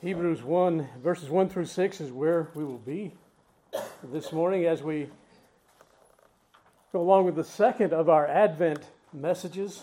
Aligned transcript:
Hebrews 0.00 0.44
1, 0.44 0.88
verses 1.02 1.28
1 1.28 1.48
through 1.48 1.64
6 1.64 2.00
is 2.00 2.12
where 2.12 2.50
we 2.54 2.62
will 2.62 2.78
be 2.78 3.14
this 4.04 4.30
morning 4.30 4.64
as 4.64 4.80
we 4.80 5.08
go 6.92 7.00
along 7.00 7.24
with 7.24 7.34
the 7.34 7.42
second 7.42 7.92
of 7.92 8.08
our 8.08 8.24
Advent 8.24 8.84
messages. 9.12 9.82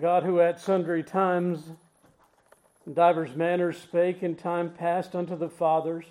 God, 0.00 0.24
who 0.24 0.40
at 0.40 0.60
sundry 0.60 1.04
times 1.04 1.70
in 2.84 2.94
divers 2.94 3.36
manners 3.36 3.78
spake 3.78 4.24
in 4.24 4.34
time 4.34 4.70
past 4.70 5.14
unto 5.14 5.36
the 5.36 5.48
fathers 5.48 6.06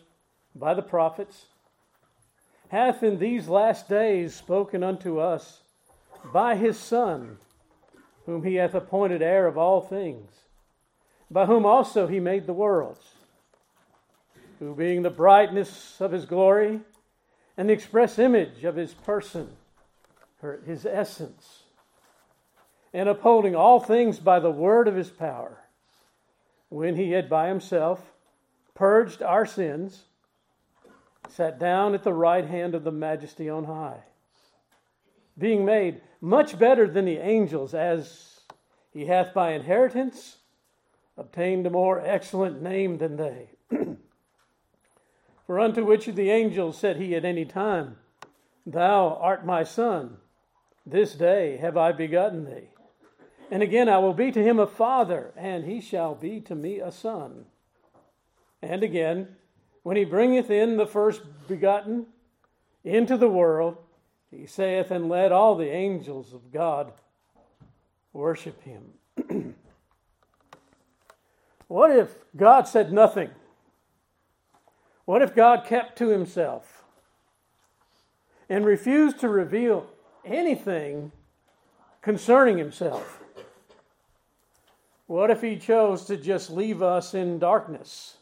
by 0.55 0.73
the 0.75 0.81
prophets, 0.81 1.47
hath 2.69 3.03
in 3.03 3.19
these 3.19 3.49
last 3.49 3.89
days 3.89 4.33
spoken 4.33 4.81
unto 4.81 5.19
us 5.19 5.59
by 6.31 6.55
his 6.55 6.79
Son 6.79 7.37
whom 8.27 8.43
he 8.43 8.55
hath 8.55 8.75
appointed 8.75 9.21
heir 9.21 9.47
of 9.47 9.57
all 9.57 9.81
things, 9.81 10.29
by 11.31 11.45
whom 11.45 11.65
also 11.65 12.07
he 12.07 12.19
made 12.19 12.45
the 12.45 12.53
worlds, 12.53 13.13
who 14.59 14.75
being 14.75 15.01
the 15.01 15.09
brightness 15.09 15.99
of 16.01 16.11
his 16.11 16.25
glory 16.25 16.81
and 17.55 17.69
the 17.69 17.73
express 17.73 18.19
image 18.19 18.65
of 18.65 18.75
his 18.75 18.93
person, 18.93 19.49
his 20.65 20.85
essence, 20.85 21.63
and 22.93 23.07
upholding 23.07 23.55
all 23.55 23.79
things 23.79 24.19
by 24.19 24.39
the 24.39 24.51
word 24.51 24.89
of 24.89 24.95
his 24.95 25.09
power, 25.09 25.63
when 26.67 26.97
he 26.97 27.11
had 27.11 27.29
by 27.29 27.47
himself 27.47 28.11
purged 28.75 29.23
our 29.23 29.45
sins, 29.45 30.03
sat 31.29 31.57
down 31.57 31.93
at 31.93 32.03
the 32.03 32.13
right 32.13 32.45
hand 32.45 32.75
of 32.75 32.83
the 32.83 32.91
majesty 32.91 33.49
on 33.49 33.63
high 33.63 34.03
being 35.37 35.65
made 35.65 36.01
much 36.19 36.57
better 36.57 36.87
than 36.87 37.05
the 37.05 37.17
angels, 37.17 37.73
as 37.73 38.41
he 38.91 39.05
hath 39.05 39.33
by 39.33 39.51
inheritance 39.51 40.37
obtained 41.17 41.65
a 41.65 41.69
more 41.69 42.01
excellent 42.03 42.61
name 42.61 42.97
than 42.97 43.17
they. 43.17 43.49
For 45.45 45.59
unto 45.59 45.85
which 45.85 46.07
of 46.07 46.15
the 46.15 46.29
angels 46.29 46.77
said 46.77 46.97
he 46.97 47.15
at 47.15 47.25
any 47.25 47.45
time, 47.45 47.97
Thou 48.65 49.17
art 49.21 49.45
my 49.45 49.63
son, 49.63 50.17
this 50.85 51.13
day 51.13 51.57
have 51.57 51.77
I 51.77 51.91
begotten 51.91 52.45
thee. 52.45 52.69
And 53.49 53.63
again, 53.63 53.87
I 53.87 53.97
will 53.99 54.13
be 54.13 54.31
to 54.31 54.43
him 54.43 54.59
a 54.59 54.67
father, 54.67 55.33
and 55.37 55.63
he 55.63 55.79
shall 55.79 56.15
be 56.15 56.41
to 56.41 56.55
me 56.55 56.79
a 56.79 56.91
son. 56.91 57.45
And 58.61 58.83
again, 58.83 59.35
when 59.83 59.95
he 59.95 60.03
bringeth 60.03 60.49
in 60.49 60.75
the 60.75 60.85
first 60.85 61.21
begotten 61.47 62.07
into 62.83 63.15
the 63.15 63.29
world, 63.29 63.77
he 64.31 64.45
saith, 64.45 64.91
And 64.91 65.09
let 65.09 65.31
all 65.31 65.55
the 65.55 65.69
angels 65.69 66.33
of 66.33 66.51
God 66.51 66.91
worship 68.13 68.61
him. 68.63 68.83
what 71.67 71.91
if 71.91 72.15
God 72.35 72.67
said 72.67 72.91
nothing? 72.91 73.29
What 75.05 75.21
if 75.21 75.33
God 75.33 75.63
kept 75.65 75.97
to 75.99 76.09
himself 76.09 76.83
and 78.49 78.65
refused 78.65 79.19
to 79.19 79.29
reveal 79.29 79.87
anything 80.25 81.11
concerning 82.01 82.57
himself? 82.57 83.23
What 85.05 85.31
if 85.31 85.41
he 85.41 85.55
chose 85.55 86.03
to 86.05 86.17
just 86.17 86.49
leave 86.49 86.81
us 86.81 87.13
in 87.13 87.39
darkness? 87.39 88.17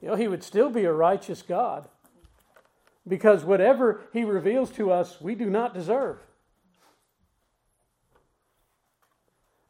You 0.00 0.08
know, 0.08 0.14
he 0.14 0.28
would 0.28 0.44
still 0.44 0.70
be 0.70 0.84
a 0.84 0.92
righteous 0.92 1.42
God 1.42 1.88
because 3.06 3.44
whatever 3.44 4.02
he 4.12 4.24
reveals 4.24 4.70
to 4.72 4.90
us, 4.90 5.20
we 5.20 5.34
do 5.34 5.50
not 5.50 5.74
deserve. 5.74 6.18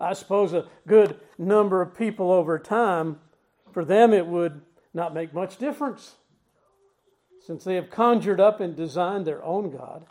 I 0.01 0.15
suppose 0.15 0.53
a 0.53 0.67
good 0.87 1.19
number 1.39 1.81
of 1.81 1.97
people 1.97 2.33
over 2.33 2.59
time, 2.59 3.21
for 3.73 3.85
them 3.85 4.13
it 4.13 4.27
would 4.27 4.61
not 4.93 5.15
make 5.15 5.33
much 5.33 5.57
difference 5.59 6.17
since 7.47 7.65
they 7.65 7.77
have 7.77 7.91
conjured 7.91 8.41
up 8.41 8.61
and 8.61 8.77
designed 8.77 9.27
their 9.27 9.43
own 9.45 9.71
God. 9.71 10.07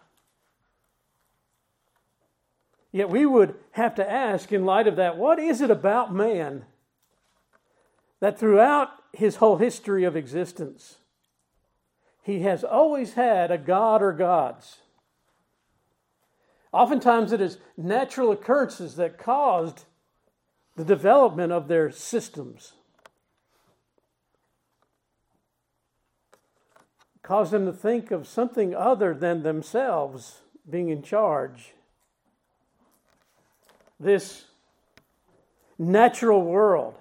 Yet 2.92 3.10
we 3.10 3.26
would 3.26 3.56
have 3.72 3.96
to 3.96 4.10
ask, 4.10 4.52
in 4.52 4.66
light 4.66 4.88
of 4.88 4.98
that, 4.98 5.18
what 5.18 5.40
is 5.40 5.62
it 5.62 5.72
about 5.72 6.14
man 6.14 6.66
that 8.20 8.38
throughout 8.38 8.90
his 9.14 9.38
whole 9.38 9.58
history 9.58 10.04
of 10.04 10.16
existence, 10.16 10.98
he 12.22 12.42
has 12.42 12.64
always 12.64 13.14
had 13.14 13.52
a 13.52 13.58
god 13.58 14.02
or 14.02 14.14
gods. 14.14 14.78
Oftentimes, 16.72 17.32
it 17.32 17.42
is 17.42 17.58
natural 17.76 18.32
occurrences 18.32 18.96
that 18.96 19.18
caused 19.18 19.86
the 20.76 20.86
development 20.86 21.52
of 21.52 21.68
their 21.68 21.92
systems, 21.92 22.74
caused 27.24 27.52
them 27.52 27.66
to 27.66 27.74
think 27.74 28.12
of 28.12 28.28
something 28.28 28.74
other 28.74 29.14
than 29.14 29.44
themselves 29.44 30.40
being 30.70 30.90
in 30.90 31.02
charge. 31.02 31.74
This 34.00 34.46
natural 35.78 36.42
world 36.42 36.96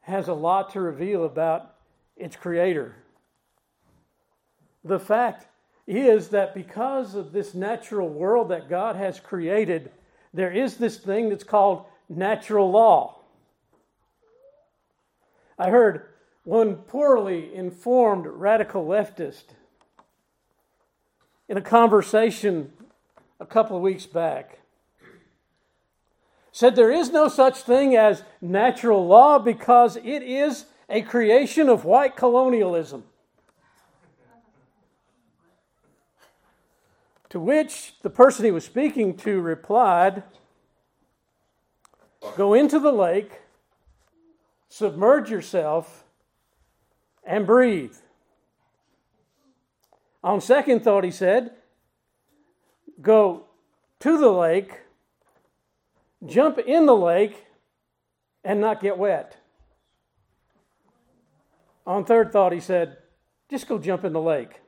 has 0.00 0.28
a 0.28 0.34
lot 0.34 0.72
to 0.72 0.80
reveal 0.80 1.24
about 1.24 1.74
its 2.16 2.36
creator. 2.36 2.96
The 4.84 4.98
fact 4.98 5.46
is 5.86 6.28
that 6.28 6.54
because 6.54 7.14
of 7.14 7.32
this 7.32 7.54
natural 7.54 8.08
world 8.08 8.50
that 8.50 8.68
God 8.68 8.96
has 8.96 9.20
created, 9.20 9.90
there 10.32 10.52
is 10.52 10.76
this 10.76 10.98
thing 10.98 11.28
that's 11.28 11.44
called 11.44 11.84
natural 12.08 12.70
law. 12.70 13.20
I 15.58 15.70
heard 15.70 16.06
one 16.44 16.76
poorly 16.76 17.54
informed 17.54 18.26
radical 18.26 18.84
leftist 18.84 19.44
in 21.48 21.56
a 21.56 21.62
conversation 21.62 22.72
a 23.40 23.46
couple 23.46 23.76
of 23.76 23.82
weeks 23.82 24.06
back 24.06 24.58
said 26.54 26.76
there 26.76 26.92
is 26.92 27.10
no 27.10 27.26
such 27.26 27.62
thing 27.62 27.96
as 27.96 28.22
natural 28.40 29.04
law 29.04 29.40
because 29.40 29.96
it 29.96 30.22
is 30.22 30.66
a 30.88 31.02
creation 31.02 31.68
of 31.68 31.84
white 31.84 32.14
colonialism. 32.14 33.02
To 37.34 37.40
which 37.40 37.94
the 38.02 38.10
person 38.10 38.44
he 38.44 38.52
was 38.52 38.64
speaking 38.64 39.16
to 39.16 39.40
replied, 39.40 40.22
Go 42.36 42.54
into 42.54 42.78
the 42.78 42.92
lake, 42.92 43.40
submerge 44.68 45.32
yourself, 45.32 46.04
and 47.24 47.44
breathe. 47.44 47.96
On 50.22 50.40
second 50.40 50.84
thought, 50.84 51.02
he 51.02 51.10
said, 51.10 51.54
Go 53.02 53.46
to 53.98 54.16
the 54.16 54.30
lake, 54.30 54.82
jump 56.24 56.60
in 56.60 56.86
the 56.86 56.94
lake, 56.94 57.46
and 58.44 58.60
not 58.60 58.80
get 58.80 58.96
wet. 58.96 59.38
On 61.84 62.04
third 62.04 62.30
thought, 62.32 62.52
he 62.52 62.60
said, 62.60 62.98
Just 63.50 63.66
go 63.66 63.78
jump 63.78 64.04
in 64.04 64.12
the 64.12 64.20
lake. 64.20 64.60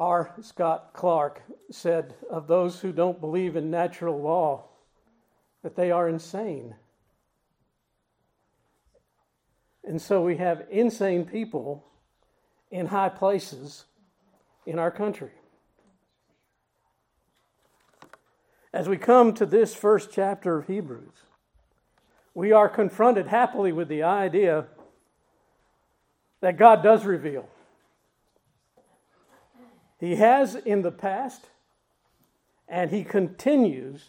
R. 0.00 0.32
Scott 0.40 0.94
Clark 0.94 1.42
said 1.70 2.14
of 2.30 2.46
those 2.46 2.80
who 2.80 2.90
don't 2.90 3.20
believe 3.20 3.54
in 3.54 3.70
natural 3.70 4.18
law 4.18 4.64
that 5.62 5.76
they 5.76 5.90
are 5.90 6.08
insane. 6.08 6.74
And 9.84 10.00
so 10.00 10.22
we 10.22 10.38
have 10.38 10.64
insane 10.70 11.26
people 11.26 11.84
in 12.70 12.86
high 12.86 13.10
places 13.10 13.84
in 14.64 14.78
our 14.78 14.90
country. 14.90 15.32
As 18.72 18.88
we 18.88 18.96
come 18.96 19.34
to 19.34 19.44
this 19.44 19.74
first 19.74 20.10
chapter 20.10 20.56
of 20.56 20.66
Hebrews, 20.66 21.12
we 22.32 22.52
are 22.52 22.70
confronted 22.70 23.26
happily 23.26 23.72
with 23.72 23.88
the 23.88 24.04
idea 24.04 24.64
that 26.40 26.56
God 26.56 26.82
does 26.82 27.04
reveal. 27.04 27.46
He 30.00 30.16
has 30.16 30.54
in 30.54 30.80
the 30.80 30.90
past, 30.90 31.50
and 32.66 32.90
he 32.90 33.04
continues 33.04 34.06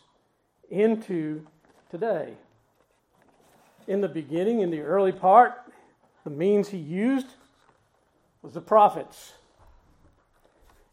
into 0.69 1.45
today. 1.89 2.35
In 3.87 3.99
the 3.99 4.07
beginning, 4.07 4.61
in 4.61 4.71
the 4.71 4.79
early 4.79 5.11
part, 5.11 5.53
the 6.23 6.29
means 6.29 6.69
he 6.69 6.77
used 6.77 7.27
was 8.41 8.53
the 8.53 8.61
prophets. 8.61 9.33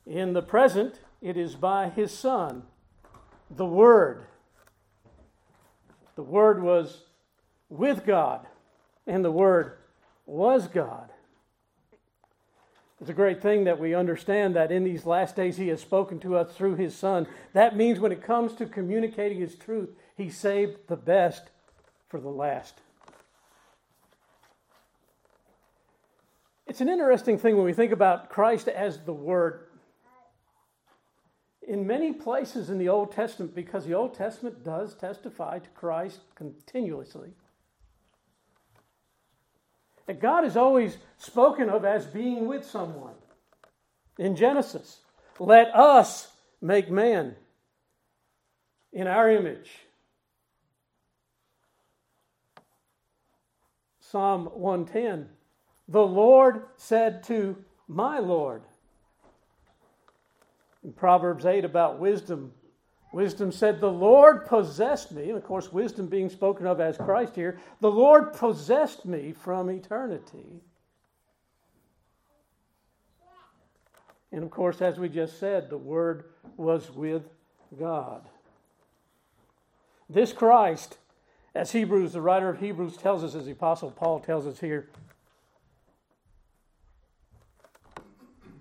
In 0.05 0.33
the 0.33 0.43
present, 0.43 0.99
it 1.23 1.37
is 1.37 1.55
by 1.55 1.91
his 1.91 2.11
Son, 2.11 2.65
the 3.51 3.67
Word. 3.67 4.25
The 6.17 6.23
Word 6.25 6.61
was 6.61 7.03
with 7.69 8.05
God, 8.05 8.49
and 9.07 9.25
the 9.25 9.31
Word 9.31 9.77
was 10.27 10.67
God. 10.67 11.11
It's 13.01 13.11
a 13.11 13.15
great 13.15 13.41
thing 13.41 13.65
that 13.65 13.79
we 13.79 13.95
understand 13.95 14.57
that 14.57 14.73
in 14.73 14.83
these 14.83 15.07
last 15.07 15.37
days 15.37 15.57
He 15.57 15.69
has 15.69 15.81
spoken 15.81 16.19
to 16.21 16.37
us 16.37 16.55
through 16.57 16.75
His 16.75 16.97
Son. 16.97 17.29
That 17.53 17.77
means 17.77 18.01
when 18.01 18.13
it 18.13 18.23
comes 18.23 18.55
to 18.55 18.67
communicating 18.67 19.39
His 19.39 19.55
truth, 19.55 19.91
He 20.17 20.31
saved 20.31 20.79
the 20.89 20.97
best 20.97 21.51
for 22.09 22.19
the 22.21 22.29
last. 22.29 22.75
It's 26.67 26.81
an 26.81 26.89
interesting 26.89 27.39
thing 27.39 27.57
when 27.57 27.65
we 27.65 27.73
think 27.73 27.93
about 27.93 28.31
Christ 28.31 28.69
as 28.69 28.99
the 29.01 29.13
Word. 29.13 29.65
In 31.67 31.87
many 31.87 32.13
places 32.13 32.69
in 32.69 32.79
the 32.79 32.89
Old 32.89 33.13
Testament, 33.13 33.55
because 33.55 33.85
the 33.85 33.95
Old 33.95 34.15
Testament 34.15 34.65
does 34.65 34.95
testify 34.95 35.61
to 35.61 35.69
Christ 35.71 36.21
continuously, 36.35 37.31
that 40.09 40.21
God 40.21 40.47
is 40.47 40.57
always 40.57 40.97
spoken 41.19 41.69
of 41.69 41.85
as 41.85 42.07
being 42.07 42.47
with 42.47 42.65
someone. 42.65 43.13
In 44.19 44.35
Genesis, 44.35 45.01
let 45.39 45.69
us 45.75 46.33
make 46.63 46.91
man 46.91 47.37
in 48.91 49.07
our 49.07 49.31
image. 49.31 49.71
Psalm 54.01 54.47
110 54.47 55.29
The 55.89 56.01
Lord 56.01 56.63
said 56.79 57.23
to 57.25 57.63
my 57.87 58.19
Lord. 58.19 58.63
In 60.83 60.95
Proverbs 60.95 61.45
8 61.45 61.67
about 61.67 61.99
wisdom, 61.99 62.55
Wisdom 63.13 63.51
said, 63.51 63.81
The 63.81 63.91
Lord 63.91 64.47
possessed 64.47 65.13
me. 65.13 65.29
And 65.29 65.39
of 65.39 65.45
course, 65.45 65.73
wisdom 65.73 66.07
being 66.07 66.29
spoken 66.29 66.67
of 66.67 66.81
as 66.81 66.97
Christ 66.97 67.35
here, 67.35 67.59
the 67.81 67.91
Lord 67.91 68.35
possessed 68.35 69.07
me 69.07 69.33
from 69.33 69.71
eternity. 69.71 70.61
And 74.31 74.45
of 74.45 74.51
course, 74.51 74.83
as 74.83 74.99
we 74.99 75.09
just 75.09 75.39
said, 75.41 75.71
the 75.71 75.79
Word 75.79 76.25
was 76.57 76.91
with 76.91 77.23
God. 77.79 78.29
This 80.11 80.33
Christ, 80.33 80.99
as 81.55 81.73
Hebrews, 81.73 82.13
the 82.13 82.21
writer 82.21 82.51
of 82.51 82.61
Hebrews 82.61 82.99
tells 82.99 83.25
us, 83.25 83.35
as 83.35 83.47
the 83.47 83.53
Apostle 83.53 83.91
Paul 83.91 84.21
tells 84.21 84.47
us 84.47 84.61
here, 84.61 84.91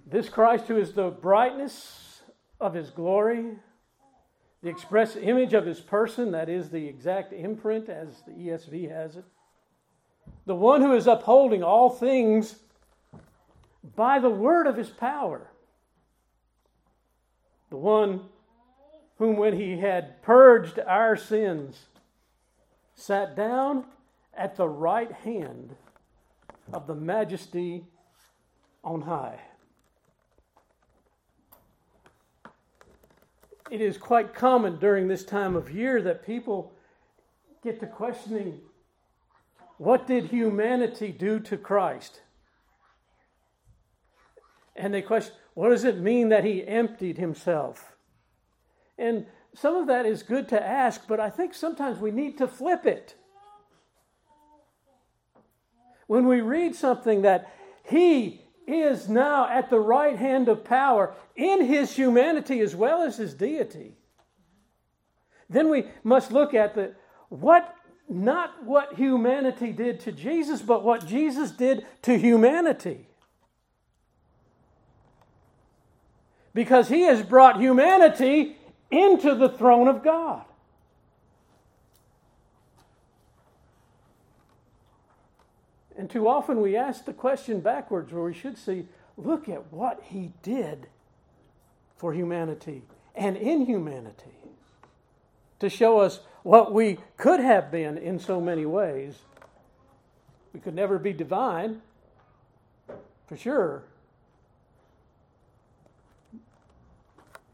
this 0.05 0.29
Christ 0.29 0.67
who 0.67 0.77
is 0.77 0.93
the 0.93 1.09
brightness 1.09 2.21
of 2.61 2.73
his 2.73 2.89
glory 2.89 3.57
the 4.61 4.69
express 4.69 5.15
image 5.15 5.53
of 5.53 5.65
his 5.65 5.79
person, 5.79 6.31
that 6.31 6.49
is 6.49 6.69
the 6.69 6.87
exact 6.87 7.31
imprint 7.33 7.89
as 7.89 8.21
the 8.25 8.31
ESV 8.31 8.89
has 8.89 9.15
it. 9.15 9.25
The 10.45 10.55
one 10.55 10.81
who 10.81 10.93
is 10.93 11.07
upholding 11.07 11.63
all 11.63 11.89
things 11.89 12.55
by 13.95 14.19
the 14.19 14.29
word 14.29 14.67
of 14.67 14.77
his 14.77 14.89
power. 14.89 15.51
The 17.69 17.77
one 17.77 18.21
whom, 19.17 19.37
when 19.37 19.53
he 19.53 19.77
had 19.77 20.21
purged 20.21 20.79
our 20.79 21.15
sins, 21.15 21.85
sat 22.95 23.35
down 23.35 23.85
at 24.33 24.55
the 24.55 24.69
right 24.69 25.11
hand 25.11 25.75
of 26.73 26.87
the 26.87 26.95
majesty 26.95 27.85
on 28.83 29.01
high. 29.01 29.39
It 33.69 33.81
is 33.81 33.97
quite 33.97 34.33
common 34.33 34.77
during 34.77 35.07
this 35.07 35.23
time 35.23 35.55
of 35.55 35.71
year 35.71 36.01
that 36.01 36.25
people 36.25 36.73
get 37.63 37.79
to 37.79 37.87
questioning 37.87 38.61
what 39.77 40.07
did 40.07 40.25
humanity 40.25 41.11
do 41.11 41.39
to 41.41 41.57
Christ? 41.57 42.21
And 44.75 44.93
they 44.93 45.01
question, 45.01 45.33
what 45.53 45.69
does 45.69 45.83
it 45.83 45.99
mean 45.99 46.29
that 46.29 46.43
he 46.43 46.65
emptied 46.65 47.17
himself? 47.17 47.95
And 48.97 49.25
some 49.53 49.75
of 49.75 49.87
that 49.87 50.05
is 50.05 50.23
good 50.23 50.47
to 50.49 50.63
ask, 50.63 51.07
but 51.07 51.19
I 51.19 51.29
think 51.29 51.53
sometimes 51.53 51.99
we 51.99 52.11
need 52.11 52.37
to 52.39 52.47
flip 52.47 52.85
it. 52.85 53.15
When 56.07 56.27
we 56.27 56.41
read 56.41 56.75
something 56.75 57.21
that 57.23 57.51
he 57.83 58.46
is 58.67 59.07
now 59.07 59.47
at 59.49 59.69
the 59.69 59.79
right 59.79 60.17
hand 60.17 60.49
of 60.49 60.63
power 60.63 61.13
in 61.35 61.65
his 61.65 61.95
humanity 61.95 62.59
as 62.59 62.75
well 62.75 63.01
as 63.01 63.15
his 63.17 63.33
deity. 63.33 63.95
Then 65.49 65.69
we 65.69 65.85
must 66.03 66.31
look 66.31 66.53
at 66.53 66.75
the 66.75 66.93
what 67.29 67.73
not 68.09 68.63
what 68.63 68.93
humanity 68.95 69.71
did 69.71 69.99
to 70.01 70.11
Jesus, 70.11 70.61
but 70.61 70.83
what 70.83 71.05
Jesus 71.05 71.51
did 71.51 71.85
to 72.03 72.17
humanity. 72.17 73.07
Because 76.53 76.87
he 76.87 77.01
has 77.01 77.21
brought 77.21 77.59
humanity 77.59 78.57
into 78.89 79.35
the 79.35 79.49
throne 79.49 79.87
of 79.87 80.03
God. 80.03 80.45
And 85.97 86.09
too 86.09 86.27
often 86.27 86.61
we 86.61 86.77
ask 86.77 87.05
the 87.05 87.13
question 87.13 87.59
backwards 87.59 88.13
where 88.13 88.23
we 88.23 88.33
should 88.33 88.57
see, 88.57 88.85
look 89.17 89.49
at 89.49 89.73
what 89.73 90.03
he 90.03 90.31
did 90.43 90.87
for 91.97 92.13
humanity 92.13 92.83
and 93.15 93.35
in 93.35 93.65
humanity 93.65 94.35
to 95.59 95.69
show 95.69 95.99
us 95.99 96.19
what 96.43 96.71
we 96.71 96.99
could 97.17 97.39
have 97.39 97.71
been 97.71 97.97
in 97.97 98.19
so 98.19 98.39
many 98.39 98.63
ways. 98.63 99.15
We 100.53 100.59
could 100.59 100.75
never 100.75 100.99
be 100.99 101.13
divine, 101.13 101.81
for 103.25 103.35
sure. 103.35 103.83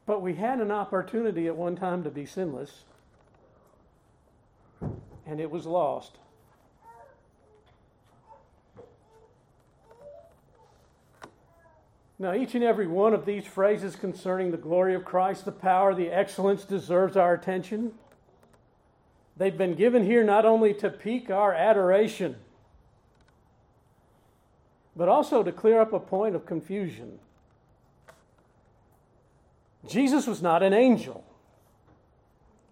But 0.06 0.22
we 0.22 0.36
had 0.36 0.60
an 0.60 0.69
opportunity 0.69 1.48
at 1.48 1.56
one 1.56 1.78
time 1.78 2.04
to 2.04 2.10
be 2.10 2.25
sinless, 2.25 2.84
and 5.25 5.39
it 5.39 5.50
was 5.50 5.66
lost. 5.66 6.18
Now, 12.19 12.33
each 12.33 12.54
and 12.56 12.63
every 12.63 12.88
one 12.88 13.13
of 13.13 13.25
these 13.25 13.45
phrases 13.45 13.95
concerning 13.95 14.51
the 14.51 14.57
glory 14.57 14.94
of 14.94 15.04
Christ, 15.04 15.45
the 15.45 15.51
power, 15.51 15.95
the 15.95 16.10
excellence 16.10 16.63
deserves 16.63 17.18
our 17.18 17.33
attention. 17.33 17.94
They've 19.36 19.57
been 19.57 19.74
given 19.75 20.06
here 20.06 20.24
not 20.24 20.45
only 20.45 20.74
to 20.75 20.89
pique 20.89 21.31
our 21.31 21.54
adoration, 21.54 22.36
but 24.95 25.10
also 25.10 25.42
to 25.42 25.51
clear 25.51 25.81
up 25.81 25.92
a 25.92 26.00
point 26.00 26.36
of 26.36 26.45
confusion. 26.45 27.18
Jesus 29.88 30.27
was 30.27 30.41
not 30.41 30.62
an 30.62 30.72
angel. 30.72 31.25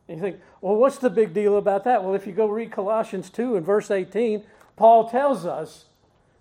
And 0.07 0.17
you 0.17 0.23
think, 0.23 0.39
well, 0.61 0.75
what's 0.75 0.97
the 0.99 1.09
big 1.09 1.33
deal 1.33 1.57
about 1.57 1.83
that? 1.85 2.03
Well, 2.03 2.13
if 2.13 2.27
you 2.27 2.33
go 2.33 2.47
read 2.47 2.71
Colossians 2.71 3.29
2 3.29 3.55
and 3.55 3.65
verse 3.65 3.89
18, 3.89 4.43
Paul 4.75 5.09
tells 5.09 5.45
us 5.45 5.85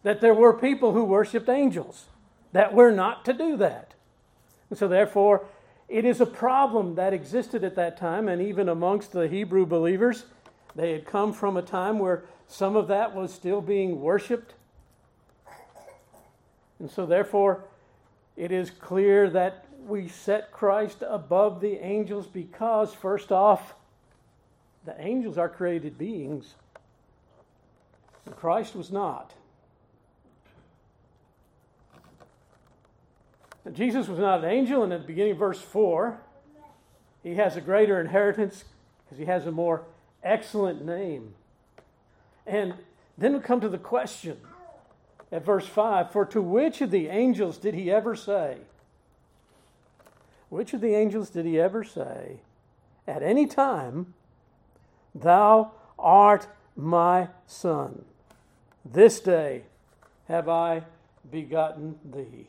that 0.03 0.21
there 0.21 0.35
were 0.35 0.53
people 0.53 0.93
who 0.93 1.05
worshiped 1.05 1.49
angels 1.49 2.07
that 2.53 2.75
we're 2.75 2.91
not 2.91 3.25
to 3.25 3.33
do 3.33 3.57
that. 3.59 3.95
And 4.69 4.79
so, 4.79 4.89
therefore, 4.89 5.47
it 5.89 6.05
is 6.05 6.21
a 6.21 6.27
problem 6.27 6.95
that 6.95 7.13
existed 7.13 7.65
at 7.65 7.75
that 7.77 7.97
time, 7.97 8.29
and 8.29 8.41
even 8.41 8.69
amongst 8.69 9.13
the 9.13 9.29
Hebrew 9.29 9.67
believers. 9.67 10.25
They 10.77 10.93
had 10.93 11.05
come 11.05 11.33
from 11.33 11.57
a 11.57 11.63
time 11.63 11.99
where 11.99 12.23
some 12.47 12.77
of 12.77 12.89
that 12.89 13.15
was 13.15 13.35
still 13.35 13.61
being 13.61 14.01
worshiped. 14.01 14.55
And 16.79 16.91
so, 16.91 17.07
therefore, 17.07 17.65
it 18.37 18.53
is 18.53 18.71
clear 18.71 19.29
that 19.31 19.67
we 19.87 20.09
set 20.09 20.53
Christ 20.53 21.03
above 21.07 21.61
the 21.61 21.85
angels 21.85 22.27
because, 22.27 22.95
first 22.95 23.33
off, 23.33 23.75
the 24.85 24.99
angels 25.01 25.37
are 25.37 25.49
created 25.49 25.99
beings, 25.99 26.55
and 28.25 28.35
Christ 28.37 28.75
was 28.75 28.91
not. 28.91 29.35
Jesus 33.73 34.09
was 34.09 34.19
not 34.19 34.43
an 34.43 34.51
angel, 34.51 34.83
and 34.83 34.93
at 34.93 35.03
the 35.03 35.07
beginning 35.07 35.33
of 35.33 35.39
verse 35.39 35.61
4, 35.61 36.19
he 37.23 37.35
has 37.35 37.57
a 37.57 37.61
greater 37.61 38.01
inheritance 38.01 38.65
because 39.05 39.19
he 39.19 39.27
has 39.27 39.47
a 39.47 39.53
more 39.53 39.85
excellent 40.23 40.85
name. 40.85 41.35
And 42.47 42.75
then 43.19 43.35
we 43.35 43.41
come 43.41 43.61
to 43.61 43.69
the 43.69 43.79
question 43.79 44.39
at 45.31 45.45
verse 45.45 45.67
5 45.67 46.11
For 46.11 46.25
to 46.27 46.41
which 46.41 46.81
of 46.81 46.91
the 46.91 47.09
angels 47.09 47.59
did 47.59 47.75
he 47.75 47.91
ever 47.91 48.17
say? 48.17 48.59
Which 50.49 50.73
of 50.73 50.81
the 50.81 50.95
angels 50.95 51.31
did 51.31 51.45
he 51.45 51.61
ever 51.61 51.85
say, 51.85 52.41
at 53.07 53.23
any 53.23 53.47
time, 53.47 54.15
Thou 55.15 55.73
art 55.99 56.49
my 56.77 57.29
son? 57.47 58.05
This 58.85 59.21
day 59.21 59.63
have 60.27 60.49
I 60.49 60.85
begotten 61.31 61.99
thee. 62.05 62.47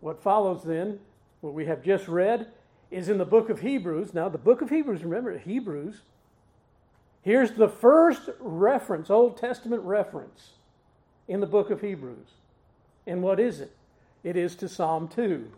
What 0.00 0.22
follows 0.22 0.62
then, 0.64 0.98
what 1.40 1.54
we 1.54 1.66
have 1.66 1.82
just 1.82 2.08
read, 2.08 2.48
is 2.90 3.08
in 3.08 3.18
the 3.18 3.24
book 3.24 3.50
of 3.50 3.60
Hebrews. 3.60 4.12
Now, 4.12 4.28
the 4.28 4.38
book 4.38 4.62
of 4.62 4.70
Hebrews, 4.70 5.04
remember, 5.04 5.38
Hebrews. 5.38 6.00
Here's 7.22 7.52
the 7.52 7.68
first 7.68 8.22
reference, 8.40 9.10
Old 9.10 9.36
Testament 9.36 9.82
reference, 9.82 10.52
in 11.28 11.40
the 11.40 11.46
book 11.46 11.70
of 11.70 11.82
Hebrews. 11.82 12.28
And 13.06 13.22
what 13.22 13.38
is 13.38 13.60
it? 13.60 13.76
It 14.24 14.36
is 14.36 14.56
to 14.56 14.68
Psalm 14.68 15.08
2, 15.08 15.50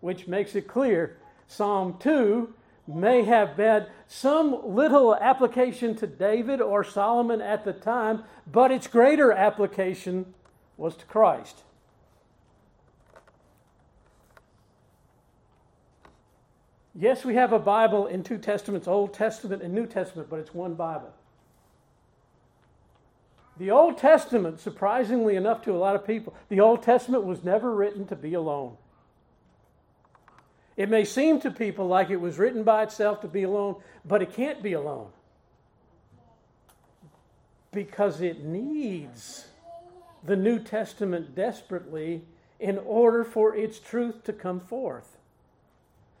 which 0.00 0.26
makes 0.26 0.54
it 0.54 0.66
clear 0.66 1.16
Psalm 1.46 1.96
2 2.00 2.52
may 2.86 3.22
have 3.24 3.50
had 3.56 3.88
some 4.06 4.74
little 4.74 5.14
application 5.14 5.94
to 5.96 6.06
David 6.06 6.60
or 6.60 6.82
Solomon 6.82 7.40
at 7.40 7.64
the 7.64 7.72
time, 7.72 8.24
but 8.50 8.70
its 8.70 8.86
greater 8.86 9.30
application 9.30 10.34
was 10.76 10.96
to 10.96 11.04
Christ. 11.04 11.62
Yes, 17.00 17.24
we 17.24 17.36
have 17.36 17.52
a 17.52 17.60
Bible 17.60 18.08
in 18.08 18.24
two 18.24 18.38
testaments, 18.38 18.88
Old 18.88 19.14
Testament 19.14 19.62
and 19.62 19.72
New 19.72 19.86
Testament, 19.86 20.28
but 20.28 20.40
it's 20.40 20.52
one 20.52 20.74
Bible. 20.74 21.14
The 23.56 23.70
Old 23.70 23.98
Testament, 23.98 24.58
surprisingly 24.58 25.36
enough 25.36 25.62
to 25.62 25.72
a 25.72 25.78
lot 25.78 25.94
of 25.94 26.04
people, 26.04 26.34
the 26.48 26.58
Old 26.58 26.82
Testament 26.82 27.22
was 27.22 27.44
never 27.44 27.72
written 27.72 28.04
to 28.08 28.16
be 28.16 28.34
alone. 28.34 28.76
It 30.76 30.88
may 30.88 31.04
seem 31.04 31.40
to 31.42 31.52
people 31.52 31.86
like 31.86 32.10
it 32.10 32.20
was 32.20 32.36
written 32.36 32.64
by 32.64 32.82
itself 32.82 33.20
to 33.20 33.28
be 33.28 33.44
alone, 33.44 33.76
but 34.04 34.20
it 34.20 34.32
can't 34.32 34.60
be 34.60 34.72
alone. 34.72 35.10
Because 37.70 38.20
it 38.20 38.42
needs 38.42 39.46
the 40.24 40.36
New 40.36 40.58
Testament 40.58 41.36
desperately 41.36 42.22
in 42.58 42.76
order 42.78 43.22
for 43.22 43.54
its 43.54 43.78
truth 43.78 44.24
to 44.24 44.32
come 44.32 44.58
forth. 44.58 45.17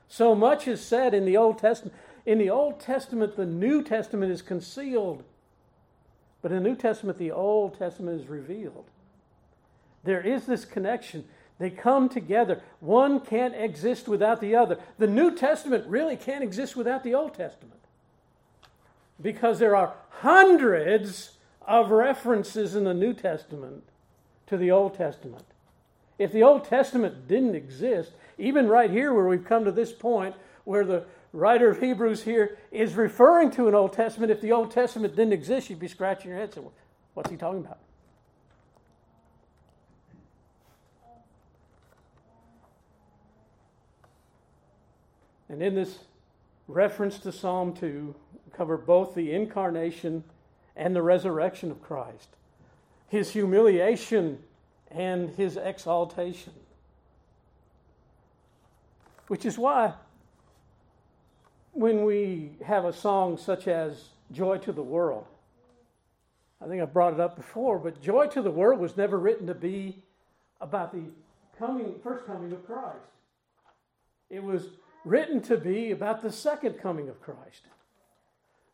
So 0.08 0.34
much 0.34 0.66
is 0.66 0.80
said 0.80 1.14
in 1.14 1.24
the 1.24 1.36
Old 1.36 1.58
Testament. 1.58 1.96
In 2.24 2.38
the 2.38 2.50
Old 2.50 2.80
Testament, 2.80 3.36
the 3.36 3.46
New 3.46 3.82
Testament 3.82 4.32
is 4.32 4.42
concealed. 4.42 5.22
But 6.42 6.52
in 6.52 6.62
the 6.62 6.68
New 6.68 6.76
Testament, 6.76 7.18
the 7.18 7.32
Old 7.32 7.78
Testament 7.78 8.20
is 8.20 8.28
revealed. 8.28 8.86
There 10.04 10.20
is 10.20 10.46
this 10.46 10.64
connection. 10.64 11.24
They 11.58 11.70
come 11.70 12.08
together. 12.08 12.62
One 12.80 13.20
can't 13.20 13.54
exist 13.54 14.08
without 14.08 14.40
the 14.40 14.54
other. 14.54 14.78
The 14.98 15.06
New 15.06 15.34
Testament 15.34 15.84
really 15.86 16.16
can't 16.16 16.44
exist 16.44 16.76
without 16.76 17.02
the 17.02 17.14
Old 17.14 17.34
Testament 17.34 17.80
because 19.20 19.58
there 19.58 19.74
are 19.74 19.94
hundreds 20.10 21.32
of 21.62 21.90
references 21.90 22.74
in 22.74 22.84
the 22.84 22.94
New 22.94 23.12
Testament 23.12 23.84
to 24.46 24.56
the 24.56 24.70
Old 24.70 24.94
Testament. 24.94 25.44
If 26.18 26.32
the 26.32 26.42
Old 26.42 26.64
Testament 26.64 27.28
didn't 27.28 27.54
exist, 27.54 28.12
even 28.38 28.68
right 28.68 28.90
here 28.90 29.12
where 29.12 29.26
we've 29.26 29.44
come 29.44 29.64
to 29.64 29.72
this 29.72 29.92
point 29.92 30.34
where 30.64 30.84
the 30.84 31.04
writer 31.32 31.70
of 31.70 31.80
Hebrews 31.80 32.22
here 32.22 32.58
is 32.70 32.94
referring 32.94 33.50
to 33.52 33.68
an 33.68 33.74
Old 33.74 33.92
Testament, 33.92 34.30
if 34.30 34.40
the 34.40 34.52
Old 34.52 34.70
Testament 34.70 35.16
didn't 35.16 35.32
exist, 35.32 35.68
you'd 35.68 35.78
be 35.78 35.88
scratching 35.88 36.30
your 36.30 36.38
head 36.38 36.54
saying, 36.54 36.68
What's 37.14 37.30
he 37.30 37.36
talking 37.36 37.60
about? 37.60 37.78
And 45.48 45.62
in 45.62 45.74
this 45.74 45.98
reference 46.68 47.18
to 47.20 47.32
Psalm 47.32 47.74
2, 47.74 48.14
cover 48.52 48.76
both 48.76 49.14
the 49.14 49.32
incarnation 49.32 50.22
and 50.76 50.94
the 50.94 51.02
resurrection 51.02 51.70
of 51.70 51.82
Christ, 51.82 52.28
his 53.08 53.30
humiliation 53.30 54.38
and 54.90 55.30
his 55.30 55.56
exaltation. 55.56 56.52
Which 59.28 59.44
is 59.46 59.58
why 59.58 59.94
when 61.72 62.04
we 62.04 62.56
have 62.64 62.84
a 62.84 62.92
song 62.92 63.36
such 63.36 63.68
as 63.68 64.08
Joy 64.32 64.58
to 64.58 64.72
the 64.72 64.82
World, 64.82 65.26
I 66.60 66.66
think 66.66 66.82
I 66.82 66.86
brought 66.86 67.14
it 67.14 67.20
up 67.20 67.36
before, 67.36 67.78
but 67.78 68.02
Joy 68.02 68.26
to 68.28 68.42
the 68.42 68.50
World 68.50 68.80
was 68.80 68.96
never 68.96 69.18
written 69.18 69.46
to 69.46 69.54
be 69.54 70.02
about 70.60 70.92
the 70.92 71.02
coming, 71.58 71.94
first 72.02 72.26
coming 72.26 72.52
of 72.52 72.66
Christ. 72.66 72.98
It 74.28 74.42
was 74.42 74.66
written 75.04 75.40
to 75.42 75.56
be 75.56 75.92
about 75.92 76.20
the 76.20 76.32
second 76.32 76.74
coming 76.80 77.08
of 77.08 77.20
Christ. 77.20 77.66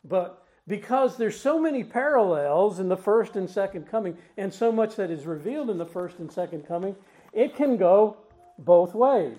But 0.04 0.46
because 0.66 1.16
there's 1.16 1.38
so 1.38 1.60
many 1.60 1.84
parallels 1.84 2.80
in 2.80 2.88
the 2.88 2.96
first 2.96 3.36
and 3.36 3.50
second 3.50 3.86
coming, 3.88 4.16
and 4.36 4.52
so 4.52 4.72
much 4.72 4.96
that 4.96 5.10
is 5.10 5.26
revealed 5.26 5.68
in 5.68 5.78
the 5.78 5.84
first 5.84 6.18
and 6.18 6.32
second 6.32 6.66
coming, 6.66 6.96
it 7.32 7.54
can 7.54 7.76
go 7.76 8.16
both 8.58 8.94
ways. 8.94 9.36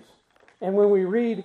And 0.60 0.74
when 0.74 0.90
we 0.90 1.04
read 1.04 1.44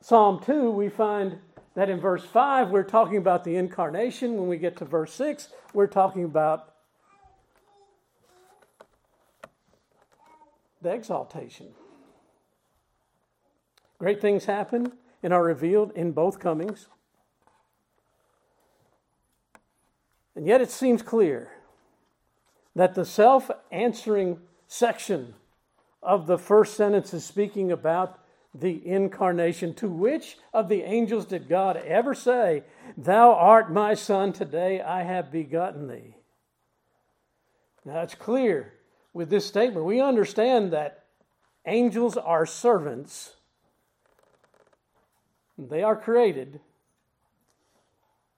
Psalm 0.00 0.40
2, 0.44 0.70
we 0.70 0.88
find 0.88 1.38
that 1.74 1.90
in 1.90 2.00
verse 2.00 2.24
5, 2.24 2.70
we're 2.70 2.82
talking 2.82 3.18
about 3.18 3.44
the 3.44 3.56
incarnation. 3.56 4.36
When 4.36 4.48
we 4.48 4.56
get 4.56 4.76
to 4.78 4.84
verse 4.84 5.12
6, 5.14 5.48
we're 5.74 5.86
talking 5.86 6.24
about 6.24 6.74
the 10.80 10.92
exaltation. 10.92 11.68
Great 13.98 14.20
things 14.20 14.44
happen 14.44 14.92
and 15.22 15.32
are 15.32 15.42
revealed 15.42 15.92
in 15.92 16.12
both 16.12 16.38
comings. 16.38 16.86
And 20.34 20.46
yet 20.46 20.60
it 20.60 20.70
seems 20.70 21.02
clear 21.02 21.50
that 22.76 22.94
the 22.94 23.04
self 23.04 23.50
answering 23.72 24.38
section 24.68 25.34
of 26.00 26.28
the 26.28 26.38
first 26.38 26.76
sentence 26.76 27.12
is 27.12 27.24
speaking 27.24 27.72
about 27.72 28.20
the 28.60 28.86
incarnation. 28.86 29.74
To 29.74 29.88
which 29.88 30.38
of 30.52 30.68
the 30.68 30.82
angels 30.82 31.26
did 31.26 31.48
God 31.48 31.76
ever 31.76 32.14
say, 32.14 32.64
Thou 32.96 33.32
art 33.32 33.72
my 33.72 33.94
son, 33.94 34.32
today 34.32 34.80
I 34.80 35.02
have 35.02 35.30
begotten 35.30 35.88
thee? 35.88 36.16
Now 37.84 38.02
it's 38.02 38.14
clear 38.14 38.74
with 39.12 39.30
this 39.30 39.46
statement. 39.46 39.86
We 39.86 40.00
understand 40.00 40.72
that 40.72 41.04
angels 41.66 42.16
are 42.16 42.46
servants 42.46 43.34
they 45.58 45.82
are 45.82 45.96
created. 45.96 46.60